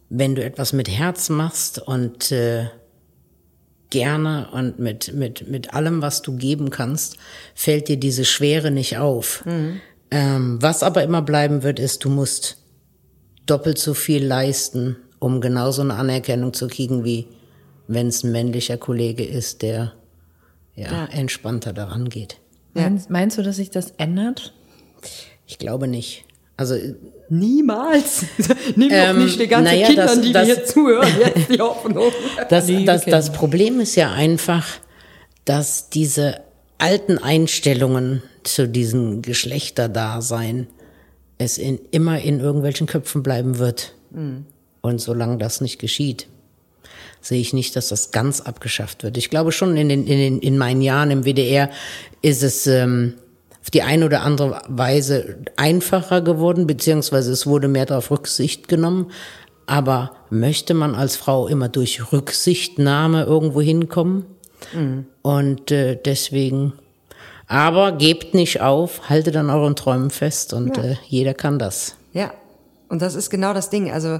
[0.09, 2.67] wenn du etwas mit Herz machst und äh,
[3.89, 7.17] gerne und mit, mit, mit allem, was du geben kannst,
[7.55, 9.43] fällt dir diese Schwere nicht auf.
[10.11, 12.57] Ähm, was aber immer bleiben wird, ist, du musst
[13.45, 17.27] doppelt so viel leisten, um genauso eine Anerkennung zu kriegen, wie
[17.87, 19.93] wenn es ein männlicher Kollege ist, der
[20.75, 22.37] ja, entspannter daran geht.
[22.73, 24.53] Meinst, meinst du, dass sich das ändert?
[25.45, 26.23] Ich glaube nicht.
[26.55, 26.75] Also
[27.29, 28.25] Niemals.
[28.75, 31.49] Nimm Ähm, doch nicht die ganzen naja, Kindern, das- die das- mir hier zuhören, jetzt
[31.49, 32.11] die Hoffnung.
[32.49, 34.65] Das, das, das Problem ist ja einfach,
[35.45, 36.41] dass diese
[36.77, 40.67] alten Einstellungen zu diesem Geschlechterdasein
[41.37, 43.93] es in, immer in irgendwelchen Köpfen bleiben wird.
[44.81, 46.27] Und solange das nicht geschieht,
[47.21, 49.17] sehe ich nicht, dass das ganz abgeschafft wird.
[49.17, 51.69] Ich glaube schon, in, den, in, den, in meinen Jahren im WDR
[52.21, 53.15] ist es ähm,
[53.61, 59.11] auf die eine oder andere Weise einfacher geworden, beziehungsweise es wurde mehr darauf Rücksicht genommen.
[59.65, 64.25] Aber möchte man als Frau immer durch Rücksichtnahme irgendwo hinkommen?
[65.21, 66.73] Und äh, deswegen,
[67.47, 71.95] aber gebt nicht auf, haltet an euren Träumen fest und äh, jeder kann das.
[72.13, 72.33] Ja,
[72.89, 73.91] und das ist genau das Ding.
[73.91, 74.19] Also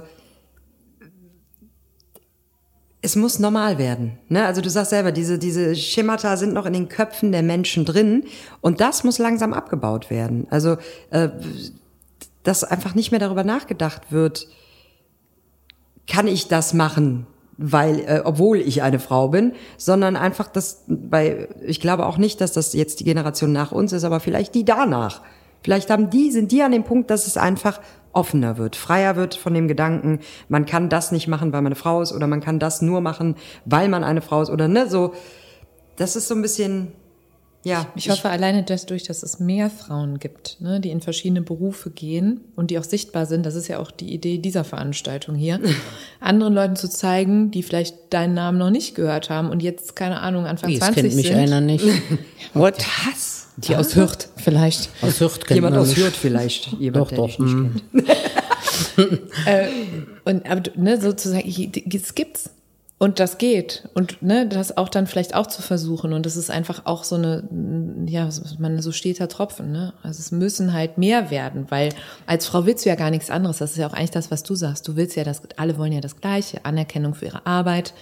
[3.02, 4.18] es muss normal werden.
[4.28, 4.44] Ne?
[4.44, 8.24] Also du sagst selber, diese, diese Schemata sind noch in den Köpfen der Menschen drin
[8.60, 10.46] und das muss langsam abgebaut werden.
[10.50, 10.76] Also
[11.10, 11.30] äh,
[12.42, 14.48] dass einfach nicht mehr darüber nachgedacht wird,
[16.06, 17.26] kann ich das machen,
[17.56, 22.40] weil äh, obwohl ich eine Frau bin, sondern einfach das bei ich glaube auch nicht,
[22.40, 25.22] dass das jetzt die Generation nach uns ist, aber vielleicht die danach.
[25.62, 27.80] Vielleicht haben die sind die an dem Punkt, dass es einfach
[28.12, 31.76] offener wird, freier wird von dem Gedanken, man kann das nicht machen, weil man eine
[31.76, 34.88] Frau ist oder man kann das nur machen, weil man eine Frau ist oder ne,
[34.88, 35.14] so
[35.96, 36.92] das ist so ein bisschen
[37.62, 41.90] ja, Ich hoffe alleine dadurch, dass es mehr Frauen gibt, ne, die in verschiedene Berufe
[41.90, 43.44] gehen und die auch sichtbar sind.
[43.44, 45.60] Das ist ja auch die Idee dieser Veranstaltung hier.
[46.20, 50.20] anderen Leuten zu zeigen, die vielleicht deinen Namen noch nicht gehört haben und jetzt, keine
[50.20, 51.36] Ahnung, Anfang Wie, es 20 kennt mich sind.
[51.36, 51.84] einer nicht.
[52.54, 52.78] What?
[53.06, 53.39] Was?
[53.68, 54.90] Die aus Hürth vielleicht.
[55.02, 55.96] Aus Hürth kennt Jemand man aus.
[55.96, 57.38] Hürth vielleicht, jemand, Doch, der doch.
[57.38, 57.80] nicht mm.
[57.92, 58.10] kennt.
[60.24, 61.48] Und aber ne, sozusagen,
[61.92, 62.50] es gibt's.
[63.02, 63.88] Und das geht.
[63.94, 66.12] Und ne, das auch dann vielleicht auch zu versuchen.
[66.12, 67.48] Und das ist einfach auch so eine,
[68.06, 69.94] ja, man so steter Tropfen, ne?
[70.02, 71.94] Also es müssen halt mehr werden, weil
[72.26, 73.56] als Frau willst du ja gar nichts anderes.
[73.56, 74.86] Das ist ja auch eigentlich das, was du sagst.
[74.86, 76.66] Du willst ja das, alle wollen ja das Gleiche.
[76.66, 77.94] Anerkennung für ihre Arbeit,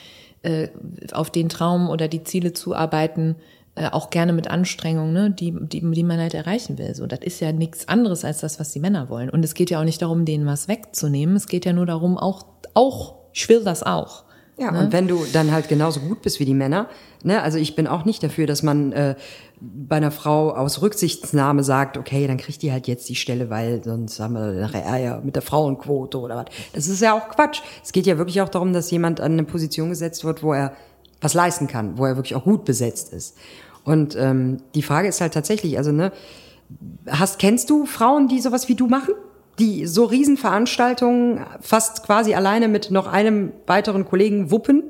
[0.43, 0.67] äh,
[1.13, 3.37] auf den Traum oder die Ziele zuarbeiten,
[3.79, 6.95] äh, auch gerne mit Anstrengungen, ne, die, die, die man halt erreichen will.
[6.95, 9.31] So, das ist ja nichts anderes als das, was die Männer wollen.
[9.31, 11.37] Und es geht ja auch nicht darum, denen was wegzunehmen.
[11.37, 14.25] Es geht ja nur darum, auch, auch, ich will das auch.
[14.59, 16.89] Ja, und wenn du dann halt genauso gut bist wie die Männer,
[17.23, 19.15] ne, also ich bin auch nicht dafür, dass man äh,
[19.61, 23.85] bei einer Frau aus Rücksichtsnahme sagt, okay, dann kriegt die halt jetzt die Stelle, weil
[23.85, 26.47] sonst haben wir nachher Ärger mit der Frauenquote oder was.
[26.73, 27.61] Das ist ja auch Quatsch.
[27.85, 30.73] Es geht ja wirklich auch darum, dass jemand an eine Position gesetzt wird, wo er
[31.21, 33.37] was leisten kann, wo er wirklich auch gut besetzt ist.
[33.89, 36.13] Und ähm, die Frage ist halt tatsächlich, also ne,
[37.07, 39.15] hast kennst du Frauen, die sowas wie du machen?
[39.59, 44.85] Die so Riesenveranstaltungen fast quasi alleine mit noch einem weiteren Kollegen wuppen?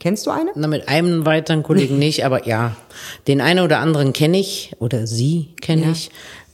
[0.00, 0.50] Kennst du eine?
[0.56, 2.74] Na, mit einem weiteren Kollegen nicht, aber ja,
[3.28, 6.10] den einen oder anderen kenne ich oder sie kenne ich.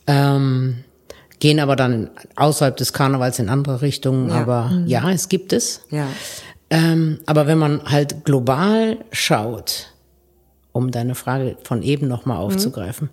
[0.06, 0.84] Ähm,
[1.38, 4.28] gehen aber dann außerhalb des Karnevals in andere Richtungen.
[4.28, 4.34] Ja.
[4.36, 5.80] Aber ja, es gibt es.
[5.90, 6.06] Ja.
[6.68, 9.92] Ähm, aber wenn man halt global schaut,
[10.76, 13.08] um deine Frage von eben nochmal aufzugreifen,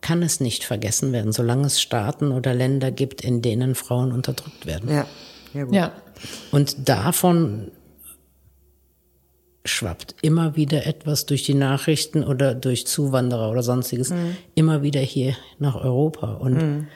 [0.00, 4.66] kann es nicht vergessen werden, solange es Staaten oder Länder gibt, in denen Frauen unterdrückt
[4.66, 4.88] werden.
[4.88, 5.06] Ja.
[5.52, 5.74] Ja, gut.
[5.74, 5.92] Ja.
[6.52, 7.72] Und davon
[9.64, 14.12] schwappt immer wieder etwas durch die Nachrichten oder durch Zuwanderer oder sonstiges
[14.54, 16.34] immer wieder hier nach Europa.
[16.34, 16.86] Und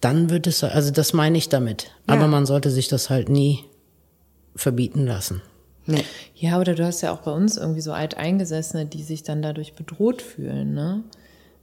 [0.00, 1.90] dann wird es, also das meine ich damit.
[2.06, 3.64] Aber man sollte sich das halt nie
[4.54, 5.42] verbieten lassen.
[5.86, 6.04] Nee.
[6.34, 9.74] Ja, oder du hast ja auch bei uns irgendwie so Alteingesessene, die sich dann dadurch
[9.74, 11.04] bedroht fühlen, ne?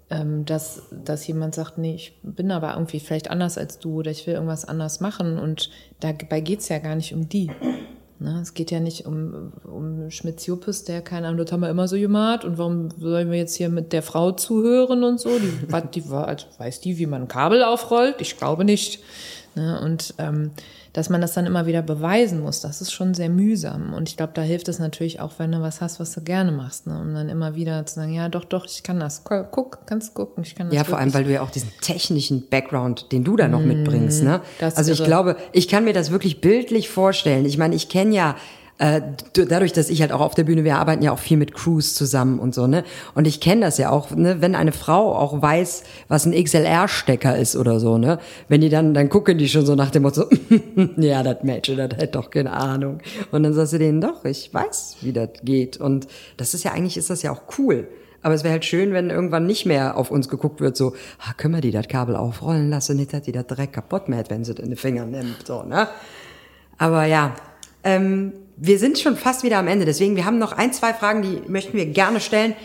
[0.09, 4.11] Ähm, dass, dass jemand sagt, nee, ich bin aber irgendwie vielleicht anders als du oder
[4.11, 5.69] ich will irgendwas anders machen und
[6.01, 7.49] dabei geht's ja gar nicht um die.
[8.19, 8.39] Ne?
[8.41, 11.97] Es geht ja nicht um, um Schmitz-Juppes, der, keine Ahnung, das haben wir immer so
[11.97, 15.29] gemacht und warum sollen wir jetzt hier mit der Frau zuhören und so?
[15.39, 15.67] Die,
[16.01, 18.15] die also weiß die, wie man ein Kabel aufrollt?
[18.19, 18.99] Ich glaube nicht.
[19.55, 19.79] Ne?
[19.81, 20.51] Und ähm,
[20.93, 23.93] dass man das dann immer wieder beweisen muss, das ist schon sehr mühsam.
[23.93, 26.51] Und ich glaube, da hilft es natürlich auch, wenn du was hast, was du gerne
[26.51, 26.99] machst, ne?
[26.99, 29.23] um dann immer wieder zu sagen, ja, doch, doch, ich kann das.
[29.23, 30.75] Gu- Guck, kannst gucken, ich kann das.
[30.75, 31.27] Ja, vor allem, weil wirklich.
[31.29, 34.41] du ja auch diesen technischen Background, den du da noch mitbringst, ne?
[34.59, 35.07] das ist Also ich irre.
[35.07, 37.45] glaube, ich kann mir das wirklich bildlich vorstellen.
[37.45, 38.35] Ich meine, ich kenne ja
[38.83, 39.01] äh,
[39.33, 41.95] dadurch, dass ich halt auch auf der Bühne, wir arbeiten ja auch viel mit Crews
[41.95, 42.83] zusammen und so, ne?
[43.15, 44.41] Und ich kenne das ja auch, ne?
[44.41, 48.19] Wenn eine Frau auch weiß, was ein XLR-Stecker ist oder so, ne?
[48.49, 50.25] Wenn die dann, dann gucken die schon so nach dem Motto,
[50.97, 52.99] ja, das Mädchen, das hat doch keine Ahnung.
[53.31, 55.77] Und dann sagst du denen, doch, ich weiß, wie das geht.
[55.77, 57.87] Und das ist ja, eigentlich ist das ja auch cool.
[58.21, 61.31] Aber es wäre halt schön, wenn irgendwann nicht mehr auf uns geguckt wird, so, ah,
[61.37, 64.43] können wir die das Kabel aufrollen lassen, nicht, dass die das direkt kaputt macht, wenn
[64.43, 65.87] sie das in den Finger nimmt, so, ne?
[66.77, 67.33] Aber ja,
[67.85, 68.33] ähm,
[68.65, 71.51] wir sind schon fast wieder am Ende, deswegen, wir haben noch ein, zwei Fragen, die
[71.51, 72.55] möchten wir gerne stellen.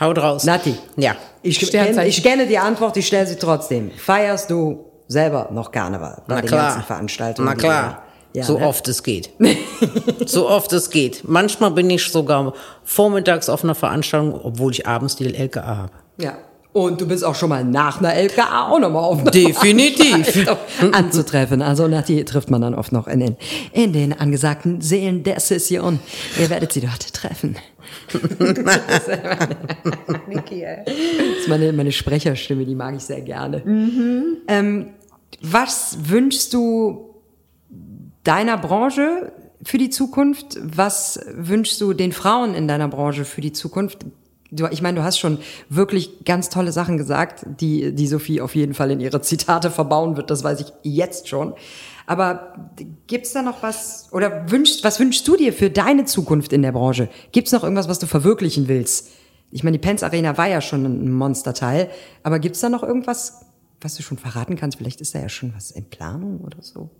[0.00, 0.44] Haut raus.
[0.44, 0.74] Nati.
[0.96, 1.16] Ja.
[1.42, 3.90] Ich, kenne, ich kenne die Antwort, ich stelle sie trotzdem.
[3.90, 6.22] Feierst du selber noch Karneval?
[6.26, 6.68] Bei Na den klar.
[6.68, 7.46] ganzen Veranstaltungen?
[7.46, 8.02] Na klar.
[8.32, 8.66] Ja, so ne?
[8.66, 9.32] oft es geht.
[10.26, 11.24] so oft es geht.
[11.24, 15.92] Manchmal bin ich sogar vormittags auf einer Veranstaltung, obwohl ich abends die LKA habe.
[16.16, 16.38] Ja.
[16.74, 20.44] Und du bist auch schon mal nach einer LKA auch nochmal auf Definitiv.
[20.92, 21.62] anzutreffen.
[21.62, 23.36] Also Nati trifft man dann oft noch in den,
[23.72, 26.00] in den angesagten Seelen der Session.
[26.36, 27.54] Ihr werdet sie dort treffen.
[28.12, 29.08] Das
[31.38, 33.62] ist meine, meine Sprecherstimme, die mag ich sehr gerne.
[34.48, 34.88] Ähm,
[35.42, 37.14] was wünschst du
[38.24, 39.30] deiner Branche
[39.62, 40.58] für die Zukunft?
[40.60, 44.04] Was wünschst du den Frauen in deiner Branche für die Zukunft?
[44.54, 45.38] Du, ich meine, du hast schon
[45.68, 50.16] wirklich ganz tolle Sachen gesagt, die, die Sophie auf jeden Fall in ihre Zitate verbauen
[50.16, 51.54] wird, das weiß ich jetzt schon.
[52.06, 52.54] Aber
[53.06, 56.72] gibt's da noch was, oder wünschst, was wünschst du dir für deine Zukunft in der
[56.72, 57.08] Branche?
[57.32, 59.10] Gibt's noch irgendwas, was du verwirklichen willst?
[59.50, 61.90] Ich meine, die Pence Arena war ja schon ein Monsterteil,
[62.22, 63.46] aber gibt's da noch irgendwas,
[63.80, 64.78] was du schon verraten kannst?
[64.78, 66.90] Vielleicht ist da ja schon was in Planung oder so.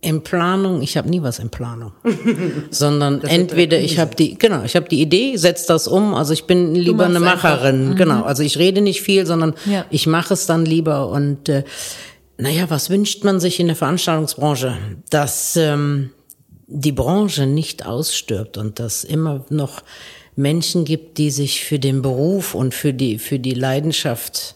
[0.00, 1.90] In Planung, ich habe nie was in Planung,
[2.70, 6.14] sondern entweder ich habe die, genau, ich habe die Idee, setz das um.
[6.14, 7.18] Also ich bin lieber eine.
[7.18, 8.22] Macherin, genau.
[8.22, 9.84] Also ich rede nicht viel, sondern Ja.
[9.90, 11.08] ich mache es dann lieber.
[11.08, 11.64] Und äh,
[12.36, 14.76] naja, was wünscht man sich in der Veranstaltungsbranche?
[15.10, 16.10] Dass ähm,
[16.68, 19.82] die Branche nicht ausstirbt und dass immer noch
[20.36, 24.54] Menschen gibt, die sich für den Beruf und für die für die Leidenschaft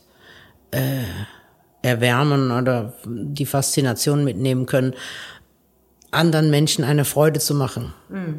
[0.71, 1.01] äh,
[1.83, 4.95] erwärmen oder die Faszination mitnehmen können,
[6.13, 7.93] anderen Menschen eine Freude zu machen.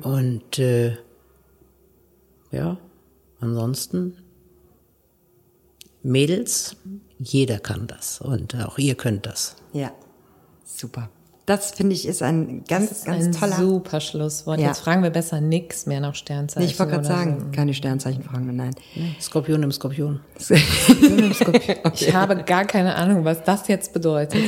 [0.03, 0.97] Und äh,
[2.51, 2.77] ja,
[3.39, 4.17] ansonsten
[6.03, 6.77] Mädels,
[7.17, 9.55] jeder kann das und auch ihr könnt das.
[9.73, 9.91] Ja,
[10.63, 11.09] super.
[11.45, 13.55] Das finde ich ist ein ganz, Das ist ganz ein toller.
[13.57, 14.59] super Schlusswort.
[14.61, 14.67] Ja.
[14.67, 16.69] Jetzt fragen wir besser nix mehr nach Sternzeichen.
[16.69, 18.73] ich wollte gerade sagen, keine Sternzeichen fragen wir, nein.
[19.19, 20.21] Skorpion im Skorpion.
[20.39, 20.55] So.
[21.95, 24.41] Ich habe gar keine Ahnung, was das jetzt bedeutet.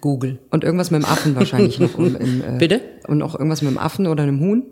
[0.00, 0.38] Google.
[0.50, 1.96] Und irgendwas mit dem Affen wahrscheinlich noch.
[1.98, 2.80] Im, im, äh, Bitte?
[3.06, 4.64] Und auch irgendwas mit dem Affen oder einem Huhn?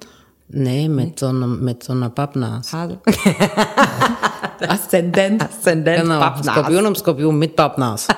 [0.49, 2.73] Nee, mit so einem, mit so einer Pappnas.
[2.73, 2.99] Hase?
[4.69, 5.43] Aszendent.
[5.43, 6.55] Aszendent, Genau, Pappnas.
[6.55, 8.09] Skorpion im Skorpion mit Pappnas.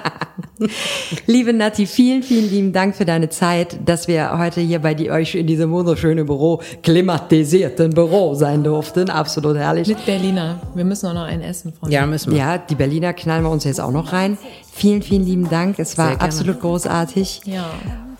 [1.26, 5.10] Liebe Nati, vielen, vielen lieben Dank für deine Zeit, dass wir heute hier bei die,
[5.10, 9.10] euch in diesem wunderschönen Büro, klimatisierten Büro sein durften.
[9.10, 9.88] Absolut herrlich.
[9.88, 10.60] Mit Berliner.
[10.74, 11.94] Wir müssen auch noch ein essen, Freunde.
[11.94, 12.38] Ja, müssen wir.
[12.38, 14.38] Ja, die Berliner knallen wir uns jetzt auch noch rein.
[14.72, 15.78] Vielen, vielen lieben Dank.
[15.78, 17.42] Es war absolut großartig.
[17.44, 17.70] Ja.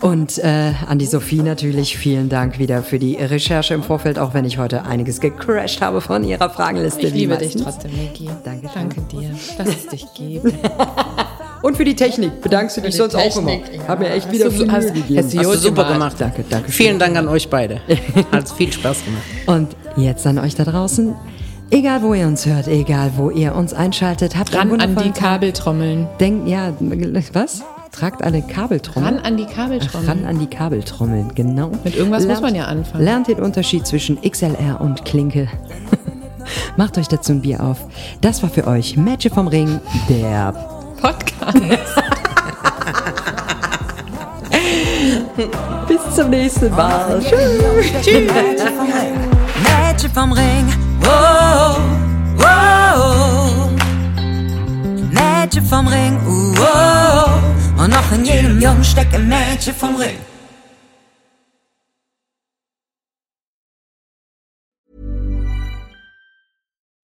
[0.01, 4.33] Und äh, an die Sophie natürlich vielen Dank wieder für die Recherche im Vorfeld, auch
[4.33, 7.09] wenn ich heute einiges gecrashed habe von ihrer Fragenliste.
[7.09, 8.29] Ich liebe dich trotzdem, Niki.
[8.45, 8.71] Dankeschön.
[8.75, 10.55] Danke dir, dass es dich gibt.
[11.63, 12.41] Und für die Technik.
[12.41, 13.83] Bedankst du dich sonst auch Technik, immer.
[13.83, 13.89] ja.
[13.89, 15.19] Hab mir echt Hast wieder du- viel hast- Mühe gegeben.
[15.25, 16.17] hast du Hast du super gemacht.
[16.19, 16.21] gemacht.
[16.21, 16.71] Danke, danke.
[16.73, 17.81] Vielen Dank an euch beide.
[18.33, 19.23] Hat viel Spaß gemacht.
[19.47, 21.15] Und jetzt an euch da draußen.
[21.71, 25.11] Egal, wo ihr uns hört, egal, wo ihr uns einschaltet, habt einen Ran an die.
[25.11, 26.07] Kabeltrommeln.
[26.19, 26.73] Denkt, ja,
[27.35, 27.63] was?
[27.93, 29.09] Tragt eine Kabeltrommel.
[29.15, 30.09] Ran an die Kabeltrommeln.
[30.09, 31.71] Ran an die Kabeltrommeln, genau.
[31.85, 33.05] Mit irgendwas muss man ja anfangen.
[33.05, 35.49] Lernt den Unterschied zwischen XLR und Klinke.
[36.77, 37.79] Macht euch dazu ein Bier auf.
[38.21, 40.55] Das war für euch Magic vom Ring, der
[41.01, 41.59] Podcast.
[45.89, 47.21] Bis zum nächsten Mal.
[47.21, 47.93] Tschüss.
[49.63, 50.67] Mädchen vom Ring,
[51.01, 51.79] wow,
[52.37, 53.71] wow.
[55.11, 56.19] Mädchen vom Ring,
[56.57, 57.31] wow.
[57.79, 60.19] Und noch in jedem Jungen steckt ein Mädchen vom Ring.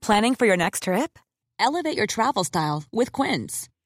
[0.01, 1.19] Planning for your next trip?
[1.59, 3.69] Elevate your travel style with Quince.